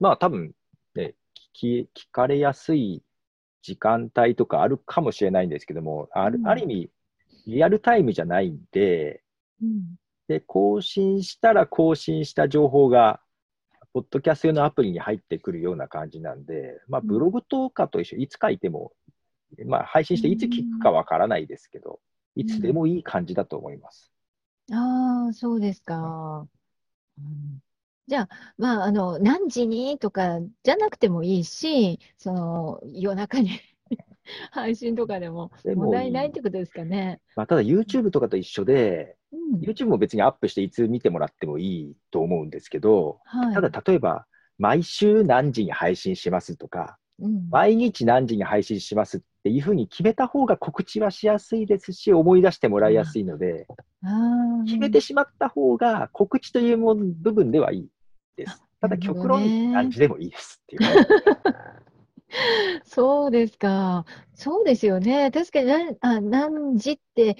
[0.00, 0.52] まあ多分
[0.94, 1.14] ね、
[1.54, 3.02] 聞き、聞かれやすい
[3.62, 6.90] 時間帯とかあるかもしれないんですけども、あるうんある意味、
[7.46, 9.22] リアルタイムじゃないんで、
[9.62, 9.96] うん
[10.26, 13.20] で、更新したら更新した情報が、
[13.94, 18.92] ポッドキャスト用のアプリに入ってくるような感じなんで、まあ、うんブログとかと一緒、いつ書いても、
[19.66, 22.00] まあ、配信していつ聞くかわからないですけど、
[22.34, 24.12] いつでもいい感じだと思います。
[24.72, 26.48] ああ、そうですか。
[27.18, 27.60] うん
[28.06, 28.28] じゃあ、
[28.58, 33.48] まあ、あの、何時にとかじゃなくてもいいし、その、夜中に
[34.50, 37.22] 配信とかでもでも問題ないってことですかね。
[37.34, 39.16] まあ、ただ YouTube とかと一緒で、
[39.52, 39.60] うん。
[39.60, 43.54] YouTube も別にアップしていつ見てもらってもいいと思うんですけど、はい。
[43.54, 44.26] ただ例えば、
[44.58, 53.66] 毎週何時に配信しますとか、うん、毎日何時に配信しますっていうふうに決めた方が告知はしやすいですし、思い出してもらいやすいので、
[54.66, 57.88] 決めてしまった方が告知という部分ではいい
[58.36, 58.62] です。
[58.80, 60.82] ただ極論何時でもいいですっていう。
[62.84, 64.04] そうですか。
[64.34, 65.30] そうですよね。
[65.30, 67.36] 確かに何、あ、何時って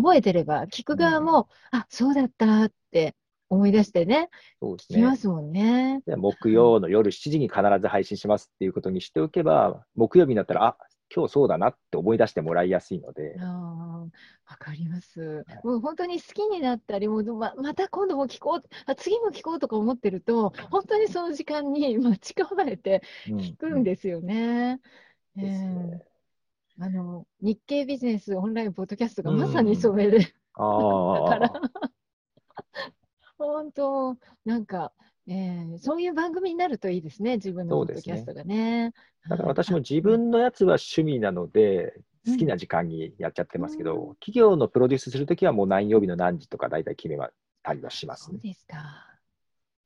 [0.00, 3.16] 覚えてれば、聞く側も、あ、そうだったって
[3.48, 4.30] 思い出してね、
[4.60, 5.16] そうです聞きまね。
[5.16, 6.02] すもんね。
[6.06, 10.78] で木曜の夜7時に必ず配信しますっていうことにしておけば、木曜日になったら、あ
[11.14, 14.00] 今日そうだなって思い出してもらいやすいので、ああ、
[14.52, 15.44] わかります。
[15.64, 24.80] もう本当に好きになったり、もうま、また今度も聞こう、あ、次も聞こうとか思ってると、本当にその時間に 待ち構えてうん聞くんですよね。
[25.36, 26.04] えですえね
[26.80, 31.52] あの、日経ビジネスオンラインポッドキャストがうんまさにそれで、だから
[33.38, 34.92] 本当、なんか、
[35.26, 38.92] えーそういう番組になるといいですね、自分のポッドキャストがね。
[39.28, 39.62] だからはい。
[39.62, 41.94] 私も自分のやつは趣味なので、
[42.26, 44.14] 好きな時間にやっちゃってますけど、うん。
[44.16, 47.18] 企業のプロデュースするときはもう何曜日の何時とか大体決め
[47.62, 48.38] たりはしますね。
[48.42, 49.14] そうですか。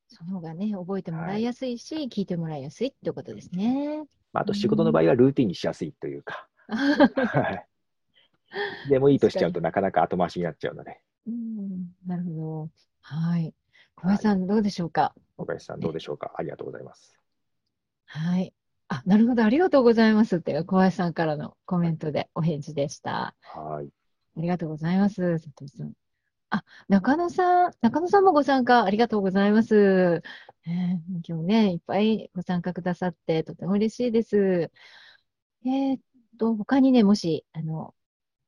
[0.09, 4.05] その方がね、覚えてもらいやすいし、聞いてもらいやすいってことですね。
[4.32, 7.66] まあ、あと仕事の場合はルーティンにしやすいというか、はい
[8.88, 12.70] でもいいとしちゃうとなかなか後回しになっちゃうので、うん、なるほど。
[13.02, 13.52] はい。
[13.94, 15.14] 小林さん、どうでしょうか？
[15.36, 16.32] 小林さんどうでしょうか？
[16.34, 17.18] ありがとうございます。
[18.06, 18.54] はい。
[18.88, 19.44] あ、なるほど。
[19.44, 23.34] ありがとうございますって、小林さんからのコメントでお返事でした。
[23.42, 23.88] はい。
[24.38, 25.40] ありがとうございます。
[25.40, 25.92] 佐藤さん。
[26.48, 30.22] あ、中野さん、中野さんもご参加ありがとうございます。
[30.66, 34.70] えー今日ね、いっぱいご参加くださって、とても嬉しいです。
[35.66, 36.00] えーっ
[36.39, 37.95] と、他にね、もし、あの、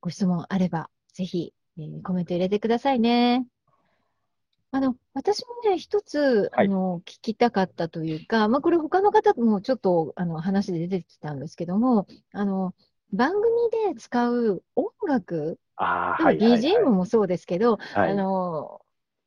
[0.01, 3.47] ご質問あれば、ぜひ、えーコメント入れてくださいね。
[4.71, 6.67] あの、私もね、一つ、はい。
[6.67, 12.73] あの、聞きたかったというか、まあ、これ他の方もちょっと、あの、話で出てきたんですけども、あの、
[13.11, 13.43] 番組
[13.93, 15.59] で使う音楽、
[16.17, 18.11] BGM もそうですけど、はい。
[18.11, 18.81] あの、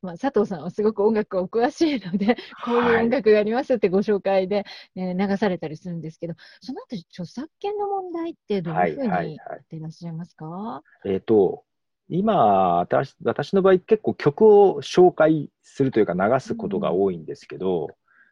[0.05, 10.81] まあ、佐藤さんはすごく音楽お詳しいので、こういうはい音楽がありますってご紹介で、えー流されたりするんですけど、そのあたり著作権の問題ってどういうふうはいはいにやっていらっしゃいますか？
[11.03, 11.63] えっ、と、
[12.07, 17.89] 今私、私の場合結構曲を紹介するというか流すことが多いんですけど、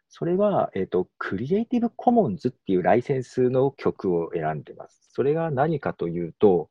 [0.09, 5.09] それは、えっ、と、クリエイティブコモンズっていうライセンスの曲を選んでます。
[5.11, 6.69] それが何かというと、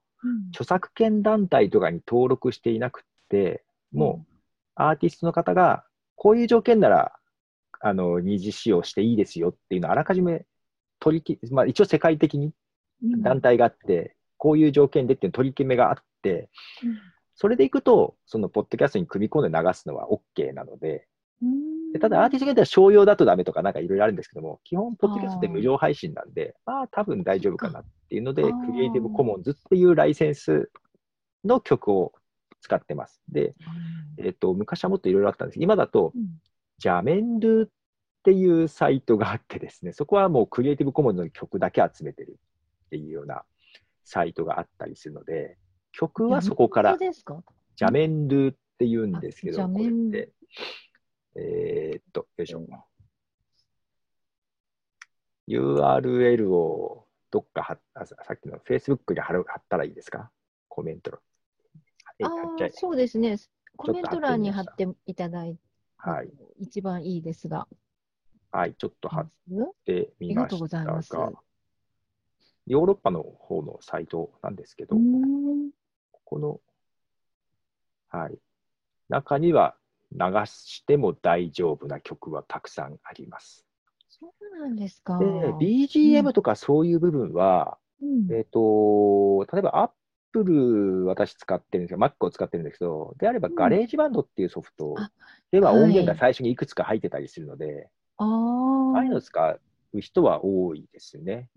[0.51, 4.32] 著作権団体とかに登録していなくて、もう
[4.75, 5.85] アーティストの方が、
[6.17, 7.13] こういう条件なら、
[7.81, 10.47] あの、二次使用していいですよっていうのをあらかじめ
[11.01, 12.53] 取りき、まあ一応世界的に
[13.03, 13.23] うん。
[13.23, 16.51] 団体があって、こういう条件でっていう取り決めがあって、
[16.85, 16.99] うん。
[17.35, 21.07] それでいくと、そのポッドキャストに組み込んで流すのは OK なので、
[21.43, 21.93] うん。
[21.93, 30.71] でただアーティスト限定は商用だとダメとかなんかいろいろあるんですけども、基本、ポッドキャストって無料配信なんで、まあ多分大丈夫かなっていうのでクリエイティブコモンズっていうライセンス
[31.45, 32.13] の曲を
[32.63, 33.21] 使ってます。
[33.29, 33.55] で、
[34.17, 35.61] えっ、と、昔はもっといろいろあったんです。
[35.61, 36.41] 今だと、うん
[36.79, 37.71] ジャメンドゥっ
[38.25, 42.41] ていうサイトがあってですね、そこはもうクリエイティブコモンズの曲だけ集めてる
[42.87, 43.45] っていうような
[44.05, 45.59] サイトがあったりするので、
[45.93, 47.45] 曲はそこから本当ですか？
[47.77, 50.33] ジャメンドゥって言うんですけど、これって、
[51.37, 52.67] えーっと、よいしょ。
[55.47, 60.33] URL をどっか貼っあささっきの Facebook に貼る貼ったらいいですか？
[60.69, 61.21] コメント
[62.25, 63.39] あそうですね。
[63.77, 65.61] コメント欄に貼貼っていただいて、
[65.97, 66.31] はい。
[66.59, 67.67] 一番いいですが。
[68.51, 69.31] はい、ちょっと貼っ
[69.87, 71.33] てみましたざいますが、
[72.67, 75.71] ヨーロッパの方のサイトなんですけど、うーん
[76.25, 76.61] この、
[78.09, 78.39] はい、
[79.09, 79.77] 中には
[80.13, 83.67] 流しても大丈夫な曲はたくさんあります。
[84.09, 85.19] そうなんですか。
[85.19, 89.93] で、う BGM とかそういう部分は、んえっ、と、例えば
[90.35, 95.11] Apple 私使ってるんですけど、Mac を使ってるんですけど、であればうん GarageBand っていうソフトあ
[95.51, 99.19] では音源はいが最初にいくつか入ってたりするので、あああいうのあ。
[99.19, 99.59] を使
[99.93, 101.51] う人は多いですね。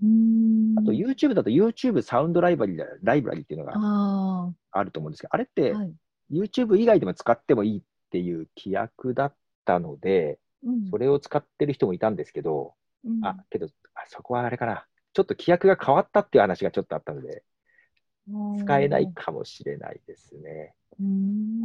[0.78, 5.50] あと YouTube だと YouTube サウンドライブラリライブラリっていうのがああると思うんですけど、あれっあ。
[5.56, 5.94] てはい。
[6.32, 12.74] YouTube 以外でも使ってもいいっていう規約だったので、うんそれを使ってる人もいたんですけど、
[13.06, 14.88] うんあ、けど、あそこはあれかな。
[15.14, 17.44] ちょっと規約が変わったっていう話がちょっとあったので、
[18.60, 20.74] 使えないかもしれないですね。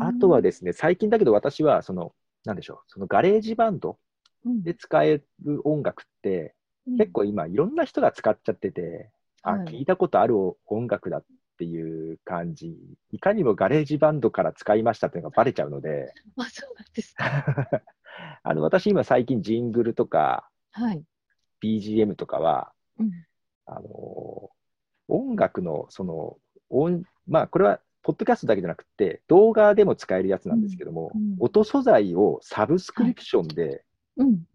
[0.00, 2.12] あとはですね、最近だけど私は、その、
[2.44, 3.98] なんでしょう、その GarageBand
[4.44, 4.62] うん。
[4.62, 6.54] で使える音楽って、
[6.98, 9.10] 結構今いろんな人が使っちゃってて、
[9.42, 9.66] あ、はい。
[9.66, 10.36] 聞いたことある
[10.66, 11.24] 音楽だっ
[11.58, 12.74] ていう感じ、
[13.12, 17.24] いかにも GarageBand から使いましたっていうのがバレちゃうので、 あ、そうなんですか。
[18.42, 21.04] あの私今最近ジングルとかはい。
[21.62, 23.10] BGM とかは、うん。
[23.66, 24.50] あの
[25.08, 26.38] 音楽のその
[26.70, 33.84] 音、まあこれはポッドキャストだけじゃなくて動画でも使えるやつなんですけども、うんうん音素材をサブスクリプションで
[34.16, 34.46] うん。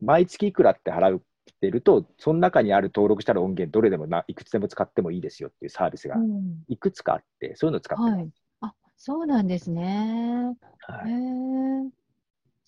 [0.00, 1.20] 毎月いくらって払っ
[1.60, 8.14] てると、その中にある登録したら音源どれでもないくつでも使ってもいいですよっていうサービスがうんいくつかあって、そういうのを使ってます。
[8.14, 8.30] はい。
[8.60, 10.54] あ、そうなんですね。
[10.88, 11.90] へはいえ。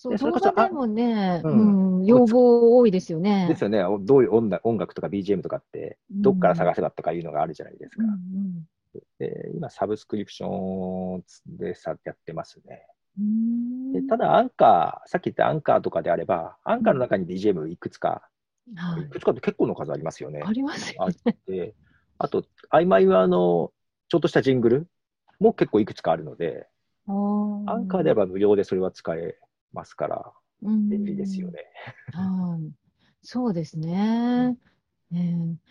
[0.01, 3.47] そう、それこそ画でもね、あううんん、要望多いですよね。
[3.49, 8.05] ですよね、おどういう音楽音楽とか BGM とかって、どっから探せばとかいうのがあるじゃないですか。
[8.05, 8.67] うんうん
[9.21, 12.87] で今、サブスクリプションでさやってますね。
[13.19, 18.23] うーんでただ、アンカー、さっき言ったアンカーとかであれば、アンカーの中に BGM いくつか、
[18.75, 20.43] はいいくつかって結構の数ありますよね。
[20.45, 21.13] ありますよあっ
[21.47, 21.75] て、
[22.19, 23.73] あと、曖昧はあの、
[24.09, 24.87] ちょっとしたジングル
[25.39, 26.67] も結構いくつかあるので、
[27.07, 27.13] ア
[27.77, 29.37] ンカーであれば無料でそれは使え
[29.73, 31.51] ますから、便便利ですよ。
[31.51, 31.65] ね。
[32.13, 32.73] はい。
[33.23, 34.57] そうですね。
[35.11, 35.71] ねえ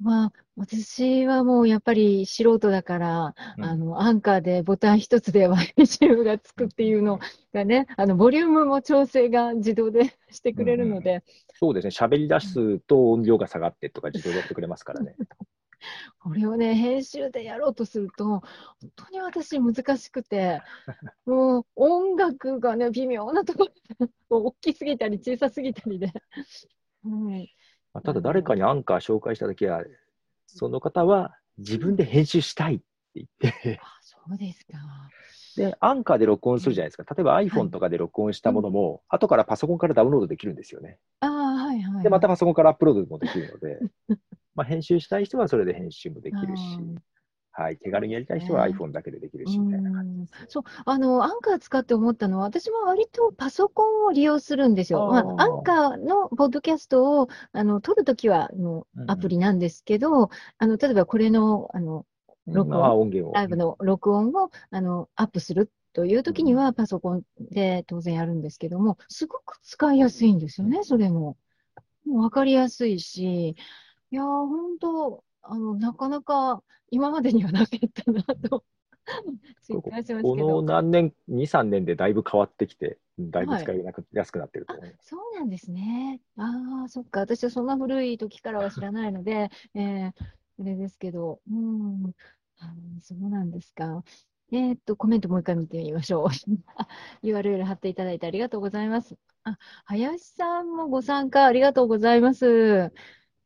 [0.00, 7.18] まあ、私はもうやっぱり素人だから、うんあの、アンカーでボタン一つで BGM がつくっていうの
[7.52, 11.24] がね、あの、ボリュームも調整が自動で してくれるので、
[11.54, 15.16] そうですね、喋り出すと音量が下がってとか自動でやってくれますからね。
[16.18, 18.42] これをね、編集でやろうとすると、本
[18.96, 20.62] 当に私難しくて、
[21.26, 23.66] もう音楽がね、微妙なとこ
[23.98, 26.06] ろで、大きすぎたり小さすぎたりで。
[26.06, 26.12] は
[27.36, 27.54] い。
[27.92, 29.84] ま あただ、誰かにアンカー紹介したときは、
[30.46, 33.28] その方は自分で編集したいって言っ
[33.62, 34.78] て、あ、そうですか。
[35.58, 37.14] で、アンカーで録音するじゃないですか。
[37.14, 40.98] 例えば iPhone とかで録音したものも、後からパソコンからダウンロードできるんですよね。
[41.20, 42.04] ああ、はいはい。
[42.04, 43.80] で、またパソコンからアップロードもできるので、
[44.54, 46.96] まあ、編集したい人はそれで編集もできるしうん、
[47.52, 50.46] はい、手軽にやりたい人はね iPhone だけでできるし、みたいな感じですね。
[50.48, 55.04] そう、あの、アンカー使って思ったのは、私も割とパソコンを利用するんですよ。
[55.06, 62.06] まあーあ、アンカーのポッドキャストを、あの、撮るときは、あのうんうんアプリなんですけど、あの、例えばこれの、あの、
[62.46, 63.34] 録音まあ、音源を。
[63.34, 71.36] ライブの録音を、あの、アップするというときには、パソコンで当然やるんですけども、すごく使いやすいんですよね、それも。
[72.14, 73.54] わかりやすいし、い
[74.10, 78.64] やー、本当、あの、なかなか今までにはなかったなと、
[79.68, 80.62] 実感しますこの。
[80.62, 85.08] 何年、2、3年でだいぶ変わってきて、だいぶ使いなくやすくなってると思います。
[85.08, 86.20] そうなんですね。
[86.36, 87.20] ああ、そっか。
[87.20, 90.14] 私はそんな古い時からは知らないので、 えー、あ
[90.64, 92.12] れですけど、うん、
[92.58, 94.04] あーそうなんですか。
[94.50, 96.28] えーっと、コメントもう一回見てみましょう。
[96.76, 96.88] あ
[97.22, 99.16] URL 貼っていただいてありがとうございます。
[99.52, 102.92] あ、林さんもご参加ありがとうございます。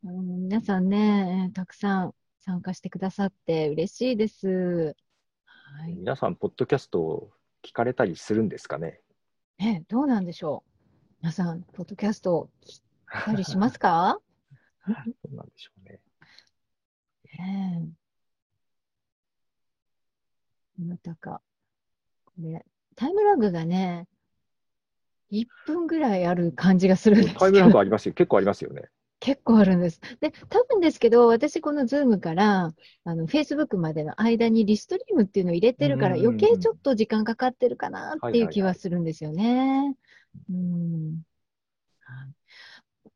[0.05, 4.97] うん、皆さんね、えーたくさん参加してくださって嬉しいです。
[5.45, 5.95] はい。
[5.95, 7.31] 皆さん、ポッドキャストを
[7.63, 9.01] 聞かれたりするんですかね？
[9.59, 10.71] ね、どうなんでしょう。
[11.23, 12.83] 皆さん、ポッドキャスト聞い
[13.27, 14.19] たりしますか？
[14.87, 14.93] ど
[15.31, 16.01] うなんでしょうね。
[17.39, 17.93] ね
[20.81, 20.83] え。
[20.85, 21.41] またか。
[22.25, 24.09] これ、タイムラグがね、
[25.33, 28.15] 1分ぐらいある感じがするんですタイムラグありますよ。
[28.15, 28.83] 結構ありますよね。
[29.19, 30.01] 結構あるんです。
[30.21, 32.75] で、多分ですけど、私このズームから、
[33.05, 39.97] あの、Facebook までの間にリストリームっていうのを入れてるから、余計ちょっと時間かかってるかなっていう気はいはいははいするんですよね。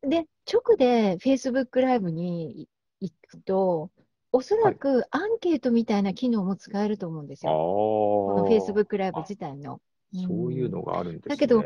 [0.02, 2.68] で、直で Facebook ライブに
[3.00, 3.90] 行くと、
[4.30, 7.52] おそらくアンケートみたいな機能も使えると思うんですああ。
[7.52, 7.58] よ。
[7.58, 9.80] この Facebook ライブ自体の。
[10.12, 11.34] そういうのがあるんですね。
[11.34, 11.64] だけど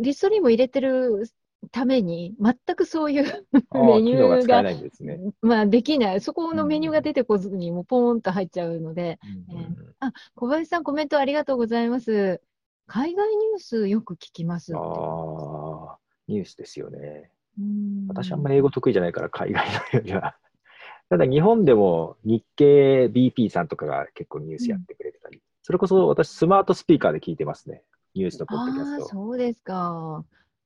[0.00, 1.24] リストリームを入れてる
[1.70, 5.18] ために、全くそういうメニューが使えないんですね。
[5.40, 6.20] まあできない。
[6.20, 9.18] そこのメニューが出てこずに、もうポーンと入っちゃうので、
[9.50, 12.42] うんうんうんあ、小林さんコメントありがとうございます。
[12.86, 14.74] 海外ニュースよく聞きます。
[14.74, 17.30] ああ、ニュースですよね。
[17.58, 20.36] うん私あんまり英語得意じゃないから、海外のよりは
[21.08, 27.82] ただ日本でも日経 BP さんとかが結構ニュースやってくれてたり、それこそ私スマートスピーカーで聞いてますね。
[28.14, 29.08] ニュースのポッドキャああ、スト。
[29.08, 30.22] そうですか。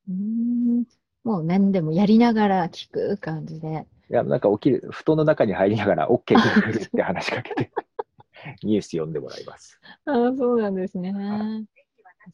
[0.08, 0.84] うーん。
[1.22, 3.86] もう何でもやりながら聞く感じで。
[4.10, 7.70] いや、なんか起きる、布団の中に入りながら OK くるって話しかけて、
[8.64, 9.80] ニュース読んでもらいます。
[10.04, 11.12] ああ、そうなんですね。
[11.12, 11.62] は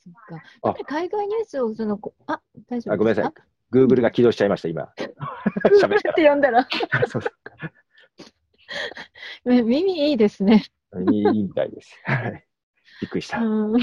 [0.02, 0.42] そっか。
[0.62, 2.40] あやっぱり海外ニュースをその、こあ、
[2.70, 3.46] 大丈夫あごめんなさいですか。
[3.72, 4.90] Google が起動しちゃいました、今。
[5.82, 7.04] 喋っってて呼んだら、た。
[7.08, 7.22] そう
[9.50, 10.64] ね耳いいですね。
[11.10, 12.00] いいいいみたいです。
[12.04, 12.46] はい
[13.04, 13.38] びっくりした。
[13.38, 13.80] うん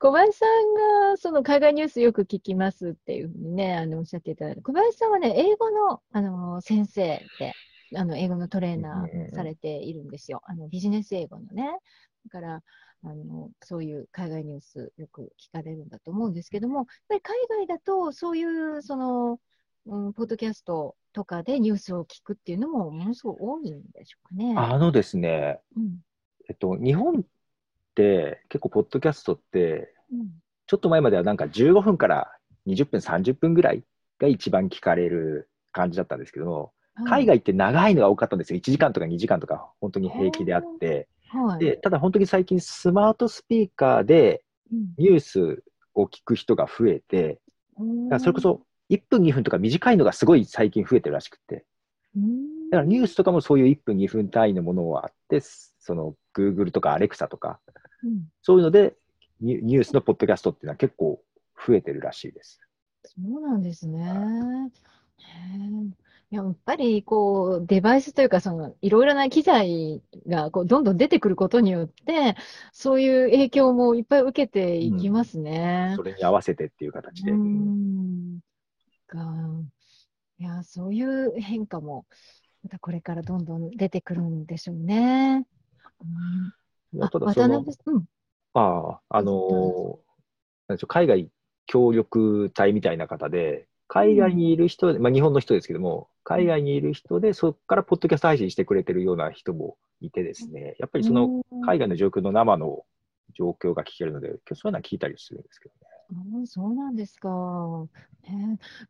[0.00, 7.52] 小林さんがその海外ニュースよく聞きますっていうふうにね、あのおっしゃっていただいて、小林さんはね、英語の、あの先生で、
[7.96, 10.40] あの英語のトレーナーされているんですよ。
[10.44, 11.64] あのビジネス英語のね。
[12.26, 12.62] だから
[13.02, 19.40] あの、そういう海外ニュースよく聞かれるんだと思うんですけども、やっぱり海外だとそういうその、
[19.86, 24.54] うん、ポッドキャストとかでニュースを聞くっていうのもものすごく多いんでしょうかね。
[24.56, 25.98] あのですね、うん
[26.48, 27.22] えっと、日本っ
[27.98, 30.28] て結構、ポッドキャストって、うん
[30.70, 32.30] ちょっと前まではなんか15分から
[32.66, 33.82] 20分、30分ぐらい
[34.18, 36.72] が一番聞かれる感じだったんですけども、
[37.06, 38.58] 海外って長いのが多かったんですよ。
[38.58, 41.08] 1時間とか2時間とか、本当に平気であって。
[41.30, 45.62] はいで、ただ本当に最近スマートスピーカーでうんニュース
[45.94, 47.40] を聞く人が増えて、
[47.78, 51.64] だからそれこそ1分2分とか短いのがすごい最近増えてるらしくて。
[52.14, 57.60] うんだからニュースとかもそういう1分2分単位のものがあって、その Google とか Alexa とか、
[58.04, 58.96] うんそういうので
[59.40, 61.22] ニュースのポッドキャストっていうのは結構
[61.66, 62.60] 増えてるらしいです。
[63.04, 64.70] そうなんですね。
[66.30, 72.36] やっぱりこうデバイスというかそのいろいろな機材がこうどんどん出てくることによって
[72.72, 75.94] そういう影響もいっぱい受けていきますね。
[75.96, 77.30] それに合わせてっていう形で。
[77.32, 78.40] うーん
[79.06, 79.18] か
[80.38, 82.04] いやそういう変化も
[82.62, 85.46] またこれからどんどん出てくるんでしょうね。
[86.02, 88.04] うんあただ渡辺、うん、
[88.54, 90.08] ああ、あのー
[90.68, 91.30] なんでしょう海外
[91.66, 102.84] 協力隊みたいな方で、海外にいる人で、まあ、日本の人ですけども、海外にいる人で、そこからポッドキャスト配信してくれてるような人もいてですね、やっぱりそのうん海外の状況の生の
[103.34, 106.38] 状況が聞けるので、今日そういうのは聞いたりするんですけどね。
[106.38, 107.86] ああ、そうなんですか。
[108.22, 108.36] へえ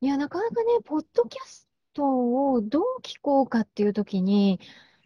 [0.00, 4.60] いや、なかなかね、ポッドキャストをどう聞こうかっていうときに、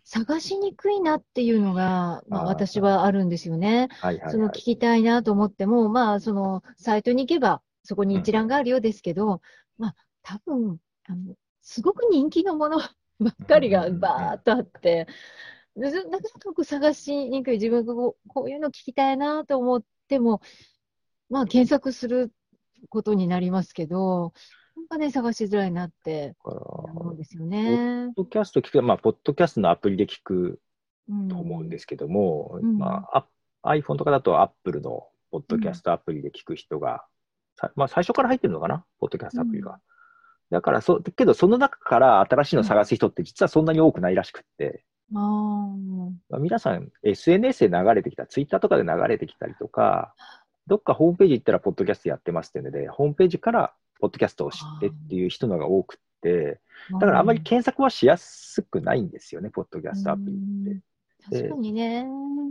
[0.05, 3.89] 探しにくいなっていうのが、まあ、私はあるんですよね。
[4.01, 4.31] はいはいはい。
[4.33, 9.41] その聞きたいなと思っても、まあ、そのサイトに行けば、そこに一覧があるようですけど、
[9.79, 12.79] まあ、多分あのすごく人気のもの
[13.21, 15.07] ばっかりがバーっとあって、
[15.77, 20.41] でなかなか僕探しにくい、自分がこうこういうの聞きたいなと思っても、
[21.31, 22.33] まあ、検索する
[22.89, 24.33] ことになりますけど、
[24.83, 28.11] なんかね、探しづらいなって思うんですよね。
[28.17, 30.61] ポッドキャスト聞く、まあ、ポッドキャストのアプリで聞く
[31.09, 31.29] うん。
[31.29, 32.79] と思うんですけども、うん。
[32.79, 33.27] まあ、
[33.63, 37.05] ア iPhone とかだと Apple のポッドキャストアプリで聞く人が、
[37.57, 39.73] さまあ、最初から入ってるのかな、ポッドキャストアプリが。
[39.73, 39.79] うん。
[40.51, 46.11] だからそ、けどその中から新しいの探す人って実はそんなに多くないらしくって、あー。
[46.29, 50.15] まあ、皆さん SNS で流れてきた、Twitter とかで流れてきたりとか、
[50.67, 53.73] どっかホームページ行ったらポッドキャストやってますっていうので、ホームページから
[54.03, 61.37] ポッドキャストを知ってっていう人のが多くって、だからあんまり検索はしやすくないんですよね、ポッドキャストアプリって。
[61.39, 62.05] 確かにね。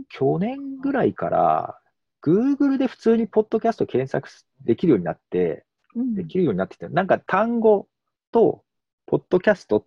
[0.08, 1.78] 去年ぐらいから、
[2.24, 4.30] Google で普通にポッドキャスト検索
[4.64, 6.14] できるようになって、うん。
[6.14, 7.86] できるようになってて、なんか単語
[8.30, 8.64] と、
[9.04, 9.84] ポッドキャスト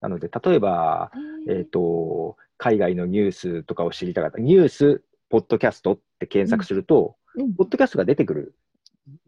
[0.00, 1.12] なので、例えば、
[1.50, 7.54] えっ、と、海外のニュースとかを知りたかった、ニュース、ポッドキャストって検索すると、うん。
[7.54, 8.54] ポッドキャストが出てくる。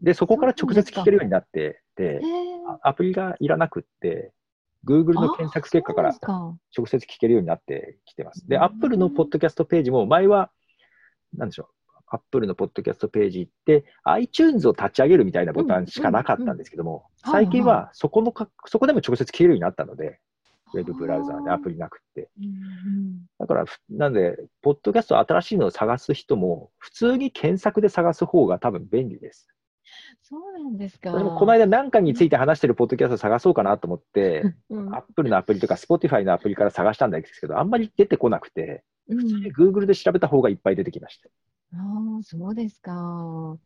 [0.01, 2.21] で、そこから直接聞けるようになってて
[2.81, 4.31] アプリがいらなくって、
[4.85, 6.15] Google の検索結果から
[6.75, 8.47] 直接聞けるようになってきてます。
[8.47, 8.63] で、うん。
[8.63, 10.51] Apple のポッドキャストページも、前は、
[11.35, 11.67] なんでしょう、
[12.07, 20.19] Apple のポッドキャストページ行って、iTunes を立ち上げるみたいなボタンしかなかったんですけども、最近はそこのか、そこでも直接聞けるようになったので、
[20.73, 22.29] ウェブブラウザーでアプリなくって。
[23.39, 29.47] だから、ふなんで、ポッドキャスト新しいのを探す人も、普通に検索で探す方が多分便利です。
[30.29, 31.11] そうなんですか。
[31.11, 41.29] この間何かについて話してるポッドキャストを探そうかなと思って、うん、Apple のアプリとか Spotify のアプリから探したんですけど、あんまり出てこなくて、うん普通に Google で調べた方がいっぱい出てきました。
[41.75, 41.79] あ
[42.19, 43.57] あ、そうですか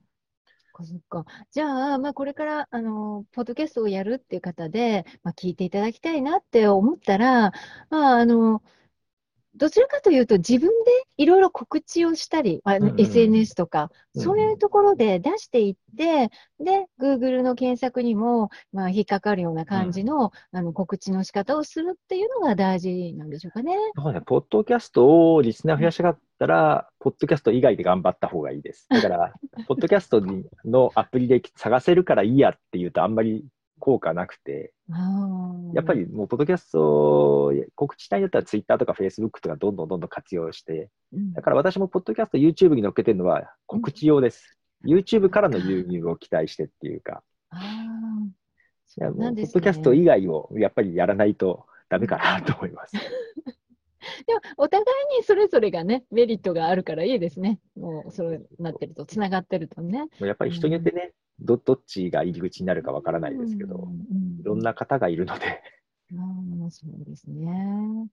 [0.83, 1.25] そっか。
[1.51, 7.53] じゃあ、まあ、これから、あの、ポッドキャストをやるっていう方で、まあ、聞いていただきたいなって思ったら、
[7.89, 8.61] まあ、あの、
[9.55, 13.83] どちらかというと、自分でいろいろ告知をしたり、あうんうん SNS とか、
[14.15, 23.73] うんそういうところで出していって、で、Google の検索にも、まあ、引っかかるような感じの,、あの告知の仕方をするっていうのが大事なんでしょうかね。
[23.95, 28.85] そうね、ポッドキャストをリスナー増やしたかったら、ポッドキャスト以外で頑張った方がいいです。
[28.89, 29.33] だから、
[29.69, 33.45] ポッドキャストにのアプリで探せるからいいやっていうとあんまり
[33.81, 34.73] 効果なくて、
[35.73, 44.57] やっぱりもうポッドキャスト告知したいんだったら Twitter とか Facebook とかどんどんどんどん活用して、うんだから私もポッドキャスト YouTube に載っけてるのは告知用です。
[44.85, 48.31] YouTube からの輸入を期待してっていうか、あーい
[48.87, 49.97] そやもうポッドキャストね。
[49.97, 52.93] 以外をやっぱりやらないとダメかなと思います。
[54.27, 54.83] でも、お互
[55.13, 57.59] いにそれぞれがね、メリットがあるからいいですね。
[57.75, 60.07] もう、そうなってると、つながってるとね。
[60.19, 68.09] やっぱり人によってね、どどっちが入り口になるかわからないですけど、うんうんいろんな方がいるので、ああ、そうですね。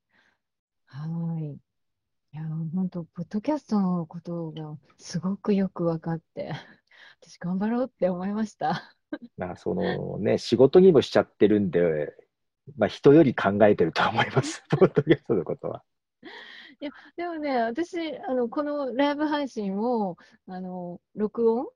[0.85, 1.53] はい。
[1.53, 6.53] いや、本当、ポッドキャストのことがすごくよく分かって、
[7.21, 8.95] 私頑張ろうって思いました。
[9.39, 12.15] まあそのね、仕事にもしちゃってるんで、
[12.77, 15.83] まあ人より考えてると思います、 ポッドキャストのことは。
[17.17, 20.17] でもね、私、あの、このライブ配信を、
[20.47, 21.67] あの、録音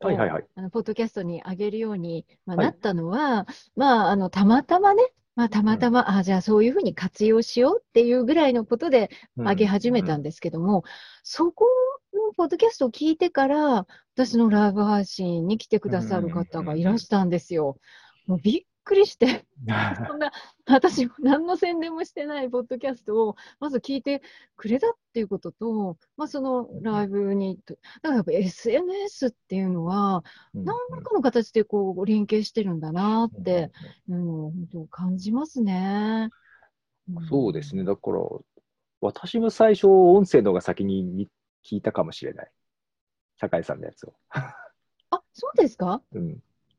[0.00, 0.42] はいはいはい。
[0.42, 2.66] をあのポッドキャストに上げるように、まあ、はい。
[2.66, 3.46] なったのは、
[3.76, 5.02] まあ、あの、たまたまね、
[5.34, 10.28] まあ、たまたま、あ、じゃあそういうふうに活用しようっていうぐらいのことで上げ始めたんで。
[10.28, 10.84] ですけども、
[11.22, 11.66] そこ
[12.14, 17.78] のポッドキャストを聞いてから、私のライブ配信に来てくださる方がいらしたんですよ。
[18.26, 19.46] もうびっくりして、
[20.06, 20.32] そんな、
[20.66, 24.22] 私も何の宣伝もしてないポッドキャストを、まず聞いて
[24.56, 30.24] くれたっていうことと、まあ、そのライブに、だからやっぱ SNS っていうのは、
[30.54, 33.72] うん何らかの形でこう連携してるんだなって、
[34.08, 36.26] うん、本当感じますね。
[36.26, 37.84] んそうですね。
[37.84, 38.18] だから、
[39.00, 41.28] 私も最初、音声の方が先に見
[41.64, 42.50] 聞いたかもしれない。
[43.36, 44.14] 酒井さんのやつを。
[44.30, 46.02] あ、そうですか？
[46.12, 46.30] うん。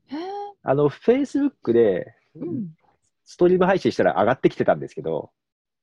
[0.08, 0.20] へえ、
[0.64, 2.70] あの、Facebook で、うん、
[3.26, 5.32] ストリーム配信したら上がってきてたんですけど、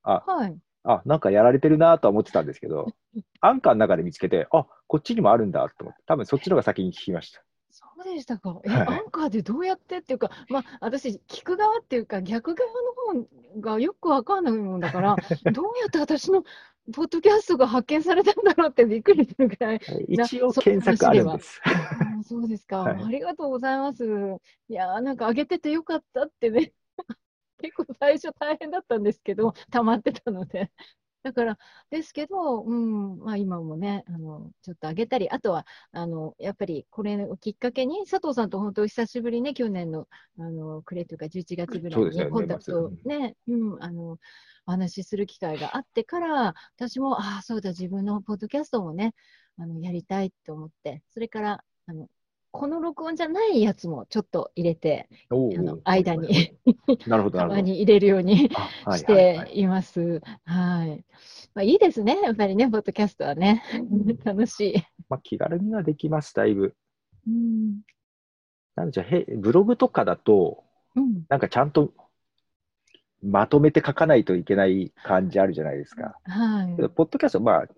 [0.02, 0.56] はい。
[0.84, 2.86] あ、なんかやられてるなとは思ってたんですけど、
[3.40, 7.42] アンカーの中で見つけて、あ、こっちにもあるんだと思って、多分そっちの方が先に聞きました。
[8.02, 8.60] そうでしたか。
[8.64, 12.70] え、はいアンカーでどうやってっていうか、まあ、私、聞く側っていうか、逆側
[13.14, 13.26] の
[13.56, 15.16] 方がよくわかんないもんだから、
[15.52, 16.44] どうやって私の
[16.92, 19.80] ポッドキャストが発見されたんだろうってびっくりするぐらい。
[20.08, 21.60] 一応検索あるんです。
[22.26, 24.04] そうですか、はいありがとうございます。
[24.68, 26.72] いやー、なんか上げててよかったってね。
[27.62, 30.70] 結構最初大変だったんですけど、溜まってたので。
[31.22, 31.58] だから、
[31.90, 40.08] ですけど、うん、まあ今もね、あの、ちょっと上げたり、あとは、あの、やっぱりこれをきっかけに、佐藤さんと本当久しぶりね、去年の、
[40.38, 44.18] あの、暮れというか11月ぐらいうにコンタクトを年ね、うん、あの、
[44.66, 49.14] お話しする機会があってから、私も、ああ、そうだ、自分のポッドキャストもね、
[49.58, 52.08] あの、やりたいと思って、それから、あの、
[52.52, 56.56] この録音じゃないやつもちょっと入れて、あの間に、
[57.06, 57.38] なるほど。
[57.38, 60.20] たまに入れるようにあはいしはいはいています。
[60.44, 61.04] はい。
[61.54, 62.20] まあ、いいですね。
[62.20, 63.62] やっぱりね、ポッドキャストはね。
[64.24, 64.74] 楽しい。
[65.08, 66.74] まあ、気軽にはできます、だいぶ。
[67.26, 67.80] うん。
[68.74, 70.64] なんでじゃあへブログとかだと、
[70.96, 71.24] うん。
[71.28, 71.92] なんかちゃんと
[73.22, 76.16] まとめて書かないといけない感じあるじゃないですか。
[76.24, 77.68] はいポッドキャスト、まあ、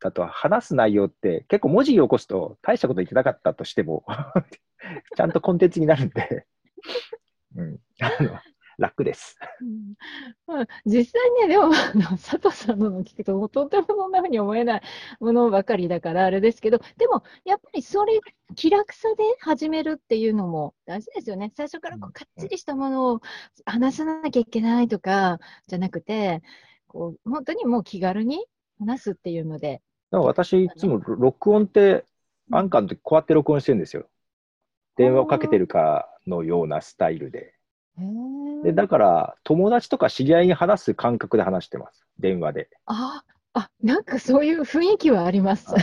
[0.00, 4.04] だと話す内容って結構文字に起こすと大したこと言ってなかったとしても、
[5.16, 6.46] ちゃんとコンテンツになるんで、
[7.56, 8.38] うん、あの
[8.78, 9.38] 楽です。
[9.60, 9.94] うん
[10.46, 11.70] まあ、実際ね、でも、
[12.16, 14.82] 佐藤さんのの聞くと、とてもそんなふうに思えない
[15.20, 18.20] ものばかりだから、あれですけど、でも、やっぱりそれ、
[18.54, 21.52] 気楽さで始めるっていうのも大事ですよね。
[21.56, 23.20] 最初からこうかっちりしたものを
[23.64, 26.42] 話さなきゃいけないとか、じゃなくて、
[26.86, 28.44] こう、本当にもう気軽に
[28.78, 32.04] 話すっていうので、でも私、いつも録音って、
[32.50, 34.06] アンカーの時こうやって録音してるんですよ。
[34.96, 37.54] 電話をかけてるかのようなスタイルで。
[38.62, 42.06] でだから、友達とか知り合いに話す感覚で話してます。
[42.18, 42.68] 電話で。
[42.86, 45.78] あ、あ、なんかそういう雰囲気はありますは。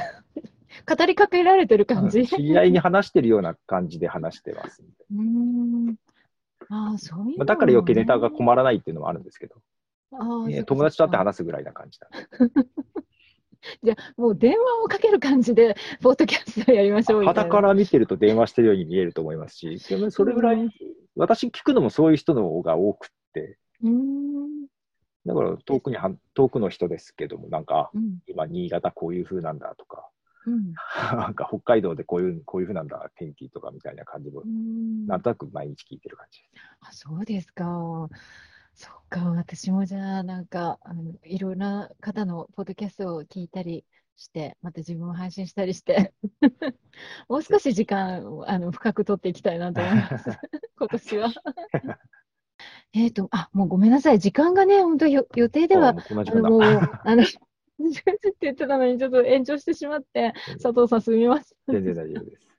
[0.87, 2.27] 語りかけられてる感じ。
[2.27, 4.83] 知り合いに話してるような感じで話してます。
[5.11, 5.95] うーん。
[6.69, 8.35] ああ、そういうまあ、だから余計ネタがる。
[8.35, 9.55] 困らないっていうのもあるんですけど、
[10.11, 12.53] ああねそっか友達と会って話すぐらいな感じなんで。
[13.83, 17.41] じゃあ、もう電話をかける感じで、ポッドキャストやりましょうみたいな。
[17.41, 20.71] 肌から見てると電話してるように見えると思いますし、でもそれぐらい、うん
[21.15, 24.67] 私聞くのもそういう人の方が多くって、うーん。
[25.25, 28.19] だから遠くには、遠くの人ですけども、なんか、あうん。
[28.27, 30.07] 今、新潟こういう風なんだとか、
[30.45, 30.73] うん。
[31.17, 36.51] なんか北海道でこういう、こういう風なんだ、天気とかみたいな感じもう、んなんとなく毎日聞いてる感じです。
[36.79, 38.07] あ、そうですか。
[38.79, 43.83] そっか、私もじゃあ、なんか、あの、いろんな方のポッドキャストを聞いたり
[44.15, 46.13] して、また自分も配信したりして、
[47.27, 50.29] もう少し時間をあの深く取っていきたいなと思います、
[50.79, 51.29] 今年は。
[52.93, 54.19] えっと、あ、もうごめんなさい。
[54.19, 55.93] 時間がね、本当予定では、
[56.25, 56.61] あの、もう、
[57.03, 61.73] あの、って言ってたのに、ちょっと延長してしまって、佐藤さんすみません。
[61.73, 62.58] 全然大丈夫です。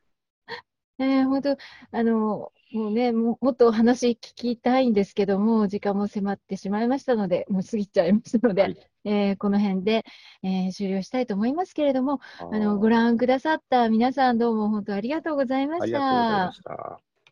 [1.01, 1.57] えー、本当、
[1.93, 10.05] あの、もうねも、もっと話聞きたいんですけども、時間も迫ってしまいましたので、もう過ぎちゃいましたので、はい、えー、この辺で、
[10.43, 15.99] えー、終了したいと思いますけれども、あのご覧くださった皆さん、どうも本当ありがとうございました。
[15.99, 16.53] は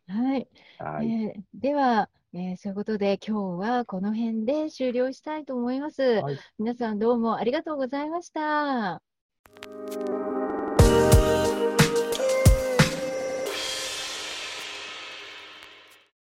[0.08, 0.48] い。
[0.78, 6.02] はい、えー、では、えー、そういうことで、今日はこの辺で終了したいと思います。
[6.02, 9.02] はい、皆さん、どうもありがとうございました。